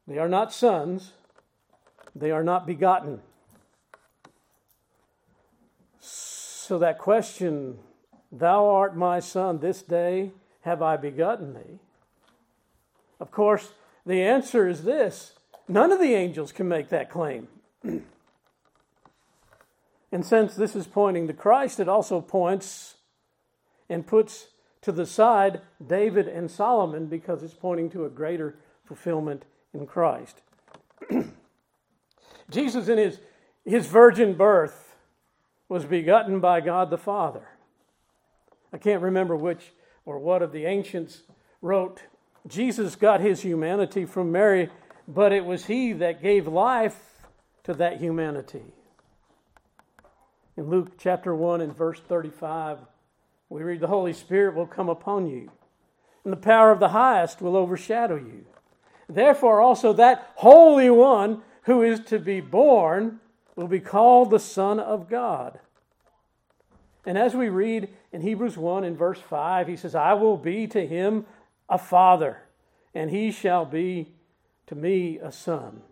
They 0.08 0.16
are 0.16 0.28
not 0.28 0.52
sons. 0.52 1.12
They 2.16 2.30
are 2.30 2.42
not 2.42 2.66
begotten. 2.66 3.20
So 6.00 6.78
that 6.78 6.98
question, 6.98 7.78
Thou 8.32 8.66
art 8.66 8.96
my 8.96 9.20
son, 9.20 9.58
this 9.58 9.82
day 9.82 10.30
have 10.62 10.82
I 10.82 10.96
begotten 10.96 11.54
thee. 11.54 11.78
Of 13.18 13.30
course, 13.30 13.72
the 14.06 14.22
answer 14.22 14.68
is 14.68 14.84
this 14.84 15.34
none 15.68 15.92
of 15.92 16.00
the 16.00 16.14
angels 16.14 16.52
can 16.52 16.68
make 16.68 16.88
that 16.88 17.10
claim. 17.10 17.48
and 17.84 18.04
since 20.24 20.54
this 20.54 20.76
is 20.76 20.86
pointing 20.86 21.26
to 21.26 21.32
Christ, 21.32 21.80
it 21.80 21.88
also 21.88 22.20
points 22.20 22.96
and 23.88 24.06
puts 24.06 24.48
to 24.82 24.92
the 24.92 25.06
side 25.06 25.60
David 25.84 26.28
and 26.28 26.50
Solomon 26.50 27.06
because 27.06 27.42
it's 27.42 27.54
pointing 27.54 27.90
to 27.90 28.04
a 28.04 28.10
greater 28.10 28.56
fulfillment 28.84 29.44
in 29.74 29.86
Christ. 29.86 30.40
Jesus, 32.50 32.88
in 32.88 32.98
his, 32.98 33.20
his 33.64 33.86
virgin 33.86 34.34
birth, 34.34 34.94
was 35.68 35.84
begotten 35.84 36.40
by 36.40 36.60
God 36.60 36.90
the 36.90 36.98
Father. 36.98 37.46
I 38.72 38.78
can't 38.78 39.02
remember 39.02 39.36
which 39.36 39.72
or 40.04 40.18
what 40.18 40.42
of 40.42 40.52
the 40.52 40.66
ancients 40.66 41.22
wrote 41.60 42.02
Jesus 42.46 42.96
got 42.96 43.20
his 43.20 43.42
humanity 43.42 44.06
from 44.06 44.32
Mary, 44.32 44.70
but 45.06 45.32
it 45.32 45.44
was 45.44 45.66
he 45.66 45.92
that 45.94 46.22
gave 46.22 46.46
life 46.46 46.98
to 47.64 47.74
that 47.74 48.00
humanity. 48.00 48.62
In 50.56 50.68
Luke 50.68 50.98
chapter 50.98 51.34
1 51.34 51.60
and 51.60 51.76
verse 51.76 52.00
35, 52.00 52.78
we 53.48 53.62
read, 53.62 53.80
The 53.80 53.88
Holy 53.88 54.12
Spirit 54.12 54.54
will 54.54 54.66
come 54.66 54.88
upon 54.88 55.26
you, 55.26 55.50
and 56.24 56.32
the 56.32 56.38
power 56.38 56.70
of 56.70 56.80
the 56.80 56.88
highest 56.88 57.42
will 57.42 57.56
overshadow 57.56 58.16
you. 58.16 58.46
Therefore, 59.08 59.60
also 59.60 59.92
that 59.94 60.32
Holy 60.36 60.88
One 60.90 61.42
who 61.62 61.82
is 61.82 62.00
to 62.00 62.18
be 62.18 62.40
born 62.40 63.20
will 63.56 63.68
be 63.68 63.80
called 63.80 64.30
the 64.30 64.38
Son 64.38 64.80
of 64.80 65.08
God. 65.08 65.58
And 67.06 67.16
as 67.16 67.34
we 67.34 67.48
read 67.48 67.88
in 68.12 68.20
Hebrews 68.20 68.56
1 68.56 68.84
in 68.84 68.96
verse 68.96 69.20
5, 69.20 69.68
he 69.68 69.76
says, 69.76 69.94
I 69.94 70.14
will 70.14 70.36
be 70.36 70.66
to 70.68 70.86
him 70.86 71.24
a 71.68 71.78
father, 71.78 72.38
and 72.94 73.10
he 73.10 73.30
shall 73.30 73.64
be 73.64 74.12
to 74.66 74.74
me 74.74 75.18
a 75.18 75.32
son. 75.32 75.82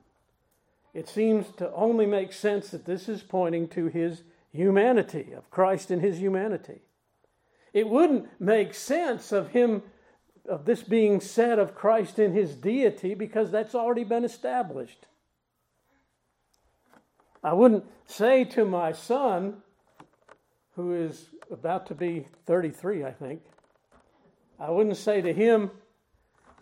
It 0.93 1.09
seems 1.09 1.47
to 1.57 1.73
only 1.73 2.07
make 2.07 2.33
sense 2.33 2.71
that 2.71 2.85
this 2.85 3.09
is 3.09 3.23
pointing 3.23 3.69
to 3.69 3.87
his 3.87 4.23
humanity, 4.53 5.33
of 5.33 5.51
Christ 5.51 5.91
in 5.91 6.01
his 6.01 6.19
humanity. 6.19 6.81
It 7.73 7.89
wouldn't 7.89 8.29
make 8.41 8.75
sense 8.75 9.31
of 9.31 9.51
him 9.51 9.83
of 10.49 10.65
this 10.65 10.83
being 10.83 11.21
said 11.21 11.59
of 11.59 11.75
Christ 11.75 12.19
in 12.19 12.33
his 12.33 12.55
deity 12.55 13.15
because 13.15 13.51
that's 13.51 13.75
already 13.75 14.05
been 14.05 14.25
established. 14.25 15.07
I 17.45 17.53
wouldn't 17.53 17.85
say 18.07 18.45
to 18.45 18.65
my 18.65 18.93
son, 18.93 19.63
who 20.79 20.95
is 20.95 21.31
about 21.51 21.87
to 21.87 21.95
be 21.95 22.25
33, 22.47 23.05
I 23.05 23.11
think, 23.11 23.43
I 24.61 24.71
wouldn't 24.71 24.97
say 24.97 25.21
to 25.21 25.33
him, 25.33 25.73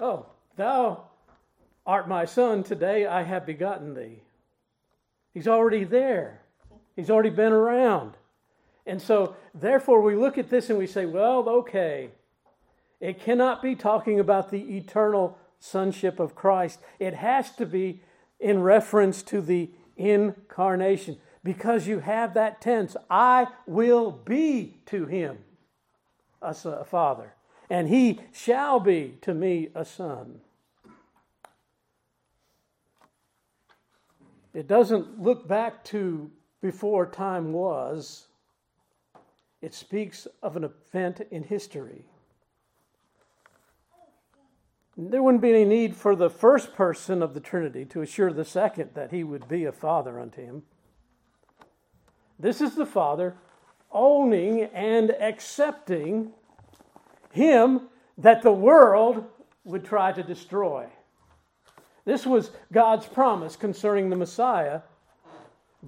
Oh, 0.00 0.24
thou 0.56 1.02
art 1.86 2.08
my 2.08 2.24
son, 2.24 2.62
today 2.62 3.06
I 3.06 3.24
have 3.24 3.44
begotten 3.44 3.92
thee. 3.92 4.22
He's 5.34 5.46
already 5.46 5.84
there. 5.84 6.40
He's 6.96 7.10
already 7.10 7.28
been 7.28 7.52
around. 7.52 8.16
And 8.86 9.02
so, 9.02 9.36
therefore, 9.54 10.00
we 10.00 10.16
look 10.16 10.38
at 10.38 10.48
this 10.48 10.70
and 10.70 10.78
we 10.78 10.86
say, 10.86 11.04
well, 11.04 11.46
okay, 11.50 12.08
it 13.00 13.20
cannot 13.20 13.60
be 13.60 13.74
talking 13.74 14.18
about 14.18 14.50
the 14.50 14.78
eternal 14.78 15.36
sonship 15.60 16.18
of 16.18 16.34
Christ. 16.34 16.80
It 16.98 17.12
has 17.12 17.50
to 17.56 17.66
be 17.66 18.00
in 18.40 18.62
reference 18.62 19.22
to 19.24 19.42
the 19.42 19.68
incarnation 19.94 21.18
because 21.46 21.86
you 21.86 22.00
have 22.00 22.34
that 22.34 22.60
tense 22.60 22.96
I 23.08 23.46
will 23.66 24.10
be 24.10 24.74
to 24.86 25.06
him 25.06 25.38
a 26.42 26.84
father, 26.84 27.34
and 27.70 27.88
he 27.88 28.20
shall 28.32 28.80
be 28.80 29.16
to 29.22 29.32
me 29.32 29.68
a 29.74 29.84
son. 29.84 30.40
It 34.52 34.66
doesn't 34.66 35.22
look 35.22 35.46
back 35.46 35.84
to 35.84 36.30
before 36.60 37.06
time 37.06 37.52
was, 37.52 38.26
it 39.62 39.72
speaks 39.72 40.26
of 40.42 40.56
an 40.56 40.64
event 40.64 41.20
in 41.30 41.44
history. 41.44 42.06
There 44.96 45.22
wouldn't 45.22 45.42
be 45.42 45.50
any 45.50 45.64
need 45.64 45.94
for 45.94 46.16
the 46.16 46.30
first 46.30 46.74
person 46.74 47.22
of 47.22 47.34
the 47.34 47.40
Trinity 47.40 47.84
to 47.86 48.02
assure 48.02 48.32
the 48.32 48.44
second 48.44 48.90
that 48.94 49.12
he 49.12 49.22
would 49.22 49.46
be 49.46 49.64
a 49.64 49.72
father 49.72 50.18
unto 50.18 50.42
him. 50.42 50.62
This 52.38 52.60
is 52.60 52.74
the 52.74 52.86
Father 52.86 53.34
owning 53.90 54.62
and 54.62 55.10
accepting 55.10 56.32
him 57.30 57.82
that 58.18 58.42
the 58.42 58.52
world 58.52 59.24
would 59.64 59.84
try 59.84 60.12
to 60.12 60.22
destroy. 60.22 60.86
This 62.04 62.24
was 62.24 62.50
God's 62.72 63.06
promise 63.06 63.56
concerning 63.56 64.10
the 64.10 64.16
Messiah, 64.16 64.82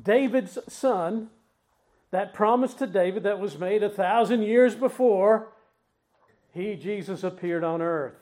David's 0.01 0.59
son, 0.69 1.31
that 2.11 2.33
promise 2.33 2.75
to 2.75 2.87
David 2.87 3.23
that 3.25 3.39
was 3.39 3.59
made 3.59 3.83
a 3.83 3.91
thousand 3.91 4.43
years 4.43 4.75
before 4.75 5.53
he, 6.53 6.75
Jesus, 6.75 7.23
appeared 7.23 7.63
on 7.63 7.83
earth. 7.83 8.15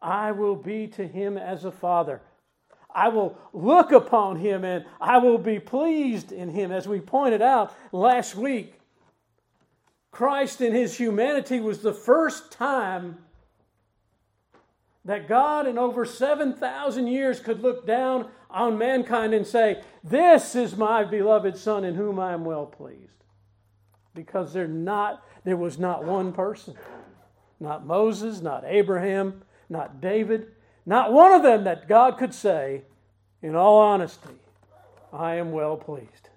I 0.00 0.32
will 0.32 0.56
be 0.56 0.86
to 0.88 1.06
him 1.06 1.36
as 1.38 1.64
a 1.64 1.70
father. 1.70 2.20
I 2.94 3.08
will 3.08 3.36
look 3.52 3.90
upon 3.90 4.36
him 4.36 4.64
and 4.64 4.84
I 5.00 5.18
will 5.18 5.38
be 5.38 5.58
pleased 5.58 6.30
in 6.30 6.50
him. 6.50 6.70
As 6.70 6.86
we 6.86 7.00
pointed 7.00 7.42
out 7.42 7.74
last 7.90 8.36
week, 8.36 8.74
Christ 10.12 10.60
in 10.60 10.72
his 10.72 10.96
humanity 10.96 11.58
was 11.58 11.80
the 11.80 11.92
first 11.92 12.52
time 12.52 13.18
that 15.04 15.28
God 15.28 15.66
in 15.66 15.76
over 15.76 16.04
7,000 16.04 17.06
years 17.08 17.40
could 17.40 17.60
look 17.60 17.84
down 17.86 18.28
on 18.48 18.78
mankind 18.78 19.34
and 19.34 19.46
say, 19.46 19.82
This 20.04 20.54
is 20.54 20.76
my 20.76 21.04
beloved 21.04 21.56
Son 21.56 21.84
in 21.84 21.96
whom 21.96 22.20
I 22.20 22.32
am 22.32 22.44
well 22.44 22.64
pleased. 22.64 23.00
Because 24.14 24.52
there, 24.52 24.68
not, 24.68 25.24
there 25.42 25.56
was 25.56 25.78
not 25.78 26.04
one 26.04 26.32
person, 26.32 26.74
not 27.58 27.84
Moses, 27.84 28.40
not 28.40 28.64
Abraham, 28.64 29.42
not 29.68 30.00
David, 30.00 30.52
not 30.86 31.12
one 31.12 31.32
of 31.32 31.42
them 31.42 31.64
that 31.64 31.88
God 31.88 32.18
could 32.18 32.34
say, 32.34 32.82
in 33.42 33.54
all 33.54 33.78
honesty, 33.78 34.34
I 35.12 35.36
am 35.36 35.52
well 35.52 35.76
pleased. 35.76 36.28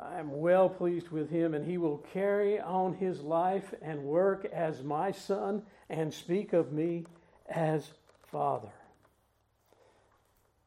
I 0.00 0.18
am 0.18 0.40
well 0.40 0.68
pleased 0.68 1.10
with 1.10 1.30
him, 1.30 1.54
and 1.54 1.64
he 1.64 1.78
will 1.78 1.98
carry 2.12 2.60
on 2.60 2.94
his 2.94 3.20
life 3.20 3.72
and 3.80 4.02
work 4.02 4.44
as 4.52 4.82
my 4.82 5.12
son 5.12 5.62
and 5.88 6.12
speak 6.12 6.52
of 6.52 6.72
me 6.72 7.06
as 7.48 7.92
father. 8.30 8.72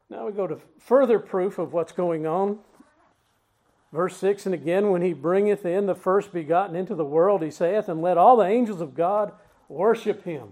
Now 0.09 0.25
we 0.25 0.31
go 0.31 0.47
to 0.47 0.59
further 0.79 1.19
proof 1.19 1.57
of 1.57 1.73
what's 1.73 1.91
going 1.91 2.25
on 2.25 2.59
Verse 3.95 4.17
6 4.17 4.45
And 4.45 4.53
again, 4.53 4.91
when 4.91 5.01
he 5.01 5.13
bringeth 5.13 5.65
in 5.65 5.85
the 5.85 5.95
first 5.95 6.33
begotten 6.33 6.75
into 6.75 6.95
the 6.95 7.05
world, 7.05 7.41
he 7.41 7.49
saith, 7.49 7.87
And 7.87 8.01
let 8.01 8.17
all 8.17 8.35
the 8.35 8.45
angels 8.45 8.81
of 8.81 8.93
God 8.93 9.31
worship 9.69 10.25
him. 10.25 10.49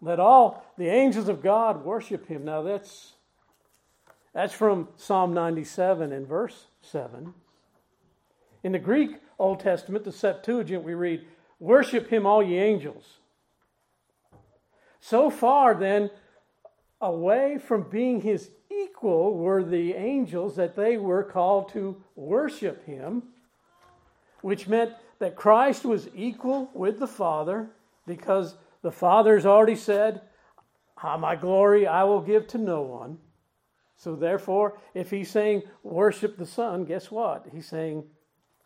Let 0.00 0.20
all 0.20 0.64
the 0.78 0.88
angels 0.88 1.28
of 1.28 1.42
God 1.42 1.84
worship 1.84 2.28
him. 2.28 2.44
Now 2.44 2.62
that's 2.62 3.14
that's 4.32 4.52
from 4.52 4.88
Psalm 4.96 5.34
97 5.34 6.12
and 6.12 6.28
verse 6.28 6.66
7. 6.82 7.34
In 8.62 8.72
the 8.72 8.78
Greek 8.78 9.16
Old 9.38 9.60
Testament, 9.60 10.04
the 10.04 10.12
Septuagint, 10.12 10.84
we 10.84 10.94
read, 10.94 11.24
Worship 11.58 12.08
him, 12.10 12.26
all 12.26 12.42
ye 12.42 12.58
angels. 12.58 13.18
So 15.00 15.30
far, 15.30 15.74
then, 15.74 16.10
away 17.00 17.58
from 17.58 17.88
being 17.88 18.20
his 18.20 18.50
equal 18.96 19.36
were 19.36 19.62
the 19.62 19.92
angels 19.92 20.56
that 20.56 20.74
they 20.74 20.96
were 20.96 21.22
called 21.22 21.68
to 21.68 22.02
worship 22.14 22.86
him, 22.86 23.22
which 24.40 24.68
meant 24.68 24.92
that 25.18 25.36
Christ 25.36 25.84
was 25.84 26.08
equal 26.14 26.70
with 26.72 26.98
the 26.98 27.06
Father 27.06 27.68
because 28.06 28.54
the 28.80 28.90
Father's 28.90 29.44
already 29.44 29.76
said, 29.76 30.22
ah, 31.02 31.18
My 31.18 31.36
glory 31.36 31.86
I 31.86 32.04
will 32.04 32.22
give 32.22 32.46
to 32.48 32.58
no 32.58 32.80
one. 32.80 33.18
So, 33.98 34.14
therefore, 34.14 34.78
if 34.94 35.10
he's 35.10 35.30
saying 35.30 35.62
worship 35.82 36.38
the 36.38 36.46
Son, 36.46 36.84
guess 36.84 37.10
what? 37.10 37.46
He's 37.52 37.66
saying, 37.66 38.04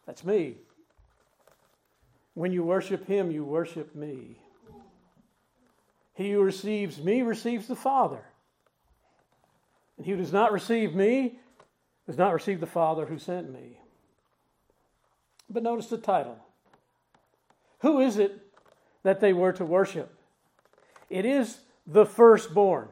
That's 0.07 0.25
me. 0.25 0.59
When 2.35 2.53
you 2.53 2.63
worship 2.63 3.07
him, 3.07 3.33
you 3.33 3.45
worship 3.45 3.97
me. 3.97 4.37
He 6.15 6.33
who 6.33 6.43
receives 6.43 7.03
me 7.03 7.23
receives 7.23 7.67
the 7.67 7.75
Father. 7.75 8.30
And 10.01 10.07
he 10.07 10.13
who 10.13 10.17
does 10.17 10.33
not 10.33 10.51
receive 10.51 10.95
me 10.95 11.39
does 12.07 12.17
not 12.17 12.33
receive 12.33 12.59
the 12.59 12.67
Father 12.67 13.05
who 13.05 13.19
sent 13.19 13.53
me. 13.53 13.81
But 15.51 15.63
notice 15.63 15.89
the 15.89 15.99
title. 15.99 16.39
Who 17.81 18.01
is 18.01 18.17
it 18.17 18.41
that 19.03 19.21
they 19.21 19.35
were 19.35 19.53
to 19.53 19.65
worship? 19.67 20.11
It 21.11 21.27
is 21.27 21.61
the 21.87 22.07
firstborn. 22.07 22.89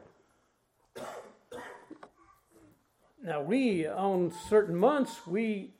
Now, 3.23 3.41
we, 3.41 3.87
on 3.87 4.31
certain 4.47 4.75
months, 4.75 5.25
we, 5.25 5.73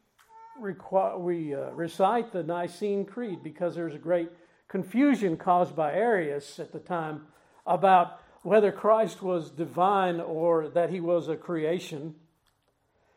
we 0.60 1.54
uh, 1.54 1.70
recite 1.74 2.32
the 2.32 2.42
Nicene 2.42 3.06
Creed 3.06 3.44
because 3.44 3.76
there's 3.76 3.94
a 3.94 4.00
great 4.00 4.32
confusion 4.68 5.38
caused 5.38 5.76
by 5.76 5.94
Arius 5.94 6.60
at 6.60 6.72
the 6.72 6.80
time 6.80 7.28
about 7.68 8.20
whether 8.44 8.72
Christ 8.72 9.22
was 9.22 9.50
divine 9.50 10.20
or 10.20 10.70
that 10.70 10.90
he 10.90 11.00
was 11.00 11.28
a 11.28 11.36
creation. 11.36 12.16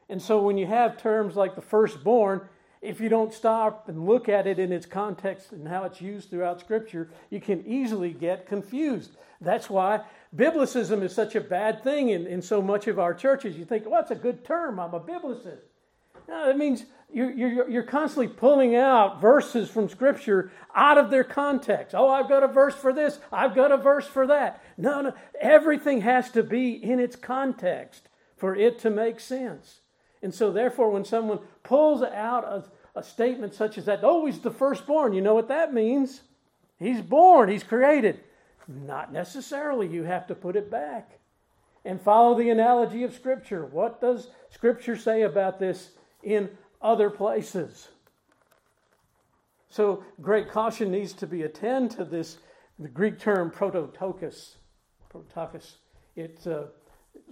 And 0.08 0.20
so 0.20 0.42
when 0.42 0.58
you 0.58 0.66
have 0.66 1.00
terms 1.00 1.36
like 1.36 1.54
the 1.54 1.62
firstborn, 1.62 2.42
if 2.80 3.00
you 3.00 3.08
don't 3.08 3.32
stop 3.32 3.88
and 3.88 4.06
look 4.06 4.28
at 4.28 4.46
it 4.46 4.58
in 4.58 4.72
its 4.72 4.86
context 4.86 5.52
and 5.52 5.68
how 5.68 5.84
it's 5.84 6.00
used 6.00 6.30
throughout 6.30 6.60
Scripture, 6.60 7.08
you 7.30 7.40
can 7.40 7.64
easily 7.64 8.12
get 8.12 8.46
confused. 8.46 9.16
That's 9.40 9.70
why 9.70 10.00
Biblicism 10.34 11.02
is 11.02 11.14
such 11.14 11.34
a 11.34 11.40
bad 11.40 11.84
thing 11.84 12.10
in, 12.10 12.26
in 12.26 12.42
so 12.42 12.60
much 12.60 12.88
of 12.88 12.98
our 12.98 13.14
churches. 13.14 13.56
You 13.56 13.64
think, 13.64 13.86
well, 13.86 14.00
that's 14.00 14.10
a 14.10 14.16
good 14.16 14.44
term. 14.44 14.80
I'm 14.80 14.94
a 14.94 15.00
Biblicist. 15.00 15.60
No, 16.28 16.46
that 16.46 16.56
means 16.56 16.84
you're, 17.12 17.30
you're, 17.30 17.68
you're 17.68 17.82
constantly 17.82 18.28
pulling 18.28 18.74
out 18.74 19.20
verses 19.20 19.68
from 19.68 19.88
Scripture 19.88 20.50
out 20.74 20.98
of 20.98 21.10
their 21.10 21.24
context. 21.24 21.94
Oh, 21.94 22.08
I've 22.08 22.28
got 22.28 22.42
a 22.42 22.48
verse 22.48 22.74
for 22.74 22.92
this, 22.92 23.18
I've 23.30 23.54
got 23.54 23.72
a 23.72 23.76
verse 23.76 24.06
for 24.06 24.26
that. 24.26 24.62
No, 24.76 25.02
no, 25.02 25.14
everything 25.40 26.00
has 26.02 26.30
to 26.30 26.42
be 26.42 26.72
in 26.72 26.98
its 26.98 27.16
context 27.16 28.08
for 28.36 28.56
it 28.56 28.78
to 28.80 28.90
make 28.90 29.20
sense. 29.20 29.80
And 30.22 30.34
so, 30.34 30.52
therefore, 30.52 30.90
when 30.90 31.04
someone 31.04 31.40
pulls 31.64 32.02
out 32.02 32.44
a, 32.44 32.64
a 32.98 33.02
statement 33.02 33.54
such 33.54 33.76
as 33.76 33.84
that, 33.86 34.00
oh, 34.02 34.24
he's 34.26 34.40
the 34.40 34.50
firstborn, 34.50 35.12
you 35.12 35.20
know 35.20 35.34
what 35.34 35.48
that 35.48 35.74
means? 35.74 36.22
He's 36.78 37.00
born, 37.00 37.48
he's 37.48 37.64
created. 37.64 38.20
Not 38.68 39.12
necessarily. 39.12 39.88
You 39.88 40.04
have 40.04 40.26
to 40.28 40.34
put 40.34 40.56
it 40.56 40.70
back 40.70 41.18
and 41.84 42.00
follow 42.00 42.36
the 42.36 42.50
analogy 42.50 43.02
of 43.02 43.14
Scripture. 43.14 43.66
What 43.66 44.00
does 44.00 44.28
Scripture 44.50 44.96
say 44.96 45.22
about 45.22 45.58
this 45.58 45.90
in 46.22 46.50
other 46.80 47.10
places. 47.10 47.88
So 49.68 50.04
great 50.20 50.50
caution 50.50 50.90
needs 50.90 51.12
to 51.14 51.26
be 51.26 51.42
attend 51.42 51.92
to 51.92 52.04
this, 52.04 52.38
the 52.78 52.88
Greek 52.88 53.18
term 53.18 53.50
prototokos. 53.50 54.56
Protokos. 55.10 55.76
It, 56.14 56.46
uh, 56.46 56.64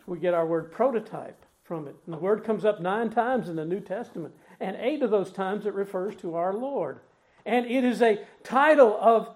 we 0.07 0.19
get 0.19 0.35
our 0.35 0.47
word 0.47 0.73
prototype 0.73 1.45
from 1.63 1.87
it. 1.87 1.97
And 2.07 2.15
the 2.15 2.19
word 2.19 2.43
comes 2.45 2.65
up 2.65 2.81
nine 2.81 3.11
times 3.11 3.49
in 3.49 3.57
the 3.57 3.65
New 3.65 3.81
Testament, 3.81 4.35
and 4.59 4.77
eight 4.81 5.03
of 5.03 5.11
those 5.11 5.31
times 5.31 5.67
it 5.67 5.75
refers 5.75 6.17
to 6.17 6.35
our 6.35 6.53
Lord. 6.53 7.01
And 7.47 7.67
it 7.67 7.85
is 7.85 8.03
a 8.03 8.25
title 8.43 8.97
of 9.01 9.29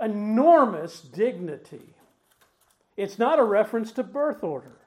enormous 0.00 1.00
dignity. 1.00 1.94
It's 2.96 3.18
not 3.18 3.38
a 3.38 3.44
reference 3.44 3.92
to 3.92 4.02
birth 4.02 4.44
order. 4.44 4.79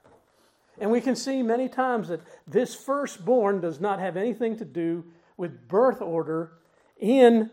And 0.78 0.90
we 0.90 1.00
can 1.00 1.16
see 1.16 1.42
many 1.42 1.68
times 1.68 2.08
that 2.08 2.20
this 2.46 2.74
firstborn 2.74 3.60
does 3.60 3.80
not 3.80 4.00
have 4.00 4.16
anything 4.16 4.56
to 4.58 4.64
do 4.64 5.04
with 5.36 5.68
birth 5.68 6.00
order 6.00 6.52
in 6.98 7.50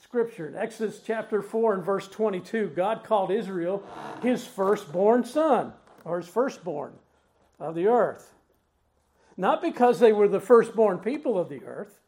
Scripture. 0.00 0.48
In 0.48 0.56
Exodus 0.56 1.00
chapter 1.04 1.42
4 1.42 1.74
and 1.74 1.84
verse 1.84 2.08
22, 2.08 2.72
God 2.76 3.04
called 3.04 3.30
Israel 3.30 3.82
his 4.22 4.46
firstborn 4.46 5.24
son, 5.24 5.72
or 6.04 6.20
his 6.20 6.28
firstborn 6.28 6.92
of 7.58 7.74
the 7.74 7.86
earth. 7.88 8.34
Not 9.36 9.62
because 9.62 9.98
they 10.00 10.12
were 10.12 10.28
the 10.28 10.40
firstborn 10.40 10.98
people 10.98 11.38
of 11.38 11.48
the 11.48 11.64
earth, 11.64 12.00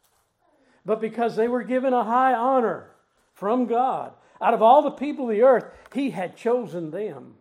but 0.85 1.01
because 1.01 1.35
they 1.35 1.47
were 1.47 1.63
given 1.63 1.93
a 1.93 2.03
high 2.03 2.33
honor 2.33 2.91
from 3.33 3.65
God. 3.65 4.13
Out 4.41 4.53
of 4.53 4.61
all 4.61 4.81
the 4.81 4.91
people 4.91 5.25
of 5.25 5.35
the 5.35 5.43
earth, 5.43 5.65
He 5.93 6.11
had 6.11 6.37
chosen 6.37 6.91
them. 6.91 7.35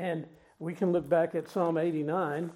And 0.00 0.26
we 0.58 0.72
can 0.72 0.92
look 0.92 1.06
back 1.06 1.34
at 1.34 1.46
Psalm 1.46 1.76
89 1.76 2.50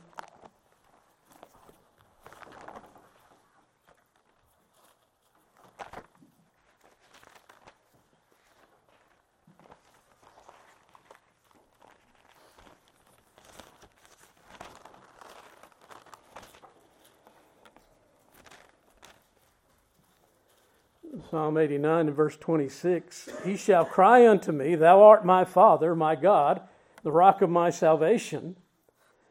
Psalm 21.30 21.58
89 21.58 22.06
and 22.06 22.16
verse 22.16 22.38
26 22.38 23.28
He 23.44 23.58
shall 23.58 23.84
cry 23.84 24.26
unto 24.26 24.50
me, 24.50 24.76
Thou 24.76 25.02
art 25.02 25.26
my 25.26 25.44
Father, 25.44 25.94
my 25.94 26.14
God, 26.14 26.62
the 27.04 27.12
rock 27.12 27.42
of 27.42 27.50
my 27.50 27.70
salvation, 27.70 28.56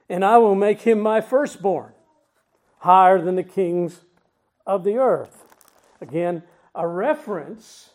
and 0.08 0.24
I 0.24 0.38
will 0.38 0.56
make 0.56 0.82
him 0.82 1.02
my 1.02 1.20
firstborn, 1.20 1.92
higher 2.78 3.20
than 3.20 3.36
the 3.36 3.44
kings 3.44 4.02
of 4.66 4.84
the 4.84 4.98
earth. 4.98 5.44
Again, 6.00 6.44
a 6.76 6.88
reference 6.88 7.90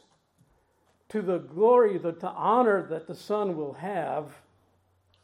to 1.08 1.22
the 1.22 1.38
glory, 1.38 1.96
the, 1.96 2.12
the 2.12 2.28
honor 2.28 2.86
that 2.90 3.06
the 3.06 3.14
Son 3.14 3.56
will 3.56 3.74
have, 3.74 4.32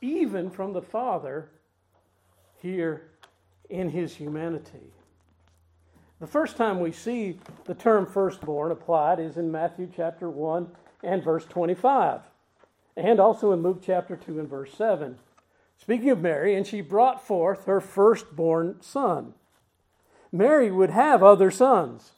even 0.01 0.49
from 0.51 0.73
the 0.73 0.83
Father, 0.83 1.51
here 2.63 3.11
in 3.69 3.91
his 3.91 4.15
humanity. 4.15 4.93
The 6.21 6.27
first 6.29 6.57
time 6.57 6.79
we 6.79 6.93
see 6.93 7.41
the 7.65 7.75
term 7.75 8.07
firstborn 8.07 8.71
applied 8.71 9.19
is 9.19 9.37
in 9.37 9.51
Matthew 9.51 9.91
chapter 9.95 10.31
1 10.31 10.69
and 11.03 11.23
verse 11.23 11.45
25, 11.45 12.21
and 12.97 13.21
also 13.21 13.53
in 13.53 13.63
Luke 13.63 13.83
chapter 13.85 14.17
2 14.17 14.39
and 14.39 14.49
verse 14.49 14.73
7. 14.75 15.19
Speaking 15.77 16.11
of 16.11 16.21
Mary, 16.21 16.55
and 16.55 16.67
she 16.67 16.81
brought 16.81 17.27
forth 17.27 17.65
her 17.65 17.81
firstborn 17.81 18.77
son. 18.81 19.35
Mary 20.33 20.71
would 20.71 20.91
have 20.91 21.23
other 21.23 21.51
sons, 21.51 22.13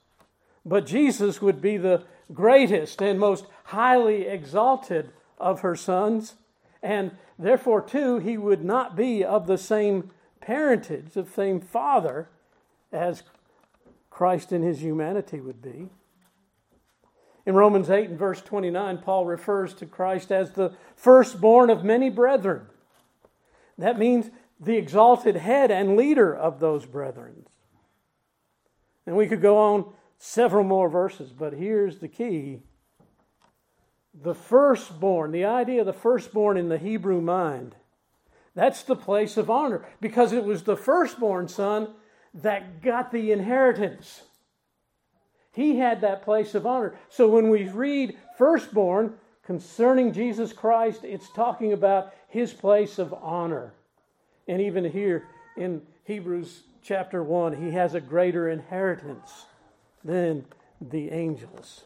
but 0.65 0.87
Jesus 0.87 1.43
would 1.43 1.61
be 1.61 1.77
the 1.77 2.05
greatest 2.33 3.03
and 3.03 3.19
most 3.19 3.47
highly 3.65 4.27
exalted 4.27 5.11
of 5.39 5.61
her 5.61 5.77
sons, 5.77 6.35
and 6.83 7.17
therefore, 7.39 7.81
too, 7.81 8.19
he 8.19 8.37
would 8.37 8.65
not 8.65 8.97
be 8.97 9.25
of 9.25 9.47
the 9.47 9.59
same 9.59 10.11
parentage, 10.41 11.13
the 11.13 11.27
same 11.27 11.61
father 11.61 12.29
as 12.93 13.23
Christ 14.11 14.53
in 14.53 14.63
his 14.63 14.83
humanity 14.83 15.41
would 15.41 15.61
be. 15.61 15.89
In 17.47 17.55
Romans 17.55 17.89
8 17.89 18.11
and 18.11 18.19
verse 18.19 18.43
29, 18.43 18.99
Paul 18.99 19.25
refers 19.25 19.73
to 19.75 19.87
Christ 19.87 20.33
as 20.33 20.51
the 20.51 20.73
firstborn 20.97 21.71
of 21.71 21.85
many 21.85 22.11
brethren. 22.11 22.67
That 23.79 23.99
means 23.99 24.31
the 24.59 24.77
exalted 24.77 25.37
head 25.37 25.71
and 25.71 25.97
leader 25.97 26.35
of 26.35 26.59
those 26.59 26.85
brethren. 26.87 27.47
And 29.07 29.17
we 29.17 29.29
could 29.29 29.41
go 29.41 29.57
on 29.59 29.93
several 30.19 30.65
more 30.65 30.89
verses, 30.89 31.31
but 31.33 31.53
here's 31.53 31.99
the 31.99 32.09
key. 32.09 32.63
The 34.13 34.35
firstborn, 34.35 35.31
the 35.31 35.45
idea 35.45 35.81
of 35.81 35.87
the 35.87 35.93
firstborn 35.93 36.57
in 36.57 36.69
the 36.69 36.79
Hebrew 36.79 37.21
mind, 37.21 37.77
that's 38.55 38.83
the 38.83 38.97
place 38.97 39.37
of 39.37 39.51
honor 39.51 39.87
because 40.01 40.33
it 40.33 40.45
was 40.45 40.63
the 40.63 40.77
firstborn 40.77 41.47
son 41.47 41.91
that 42.35 42.83
got 42.83 43.13
the 43.13 43.31
inheritance. 43.31 44.23
He 45.57 45.79
had 45.79 46.03
that 46.03 46.23
place 46.23 46.55
of 46.55 46.67
honor. 46.67 46.95
So 47.09 47.29
when 47.29 47.49
we 47.49 47.67
read 47.67 48.19
firstborn 48.37 49.15
concerning 49.43 50.13
Jesus 50.13 50.53
Christ, 50.53 51.01
it's 51.03 51.31
talking 51.31 51.73
about 51.73 52.13
his 52.29 52.53
place 52.53 52.99
of 52.99 53.15
honor. 53.23 53.73
And 54.47 54.61
even 54.61 54.85
here 54.85 55.25
in 55.57 55.81
Hebrews 56.05 56.65
chapter 56.83 57.23
1, 57.23 57.57
he 57.57 57.71
has 57.71 57.95
a 57.95 58.03
greater 58.03 58.51
inheritance 58.51 59.47
than 60.05 60.45
the 60.79 61.11
angels. 61.11 61.85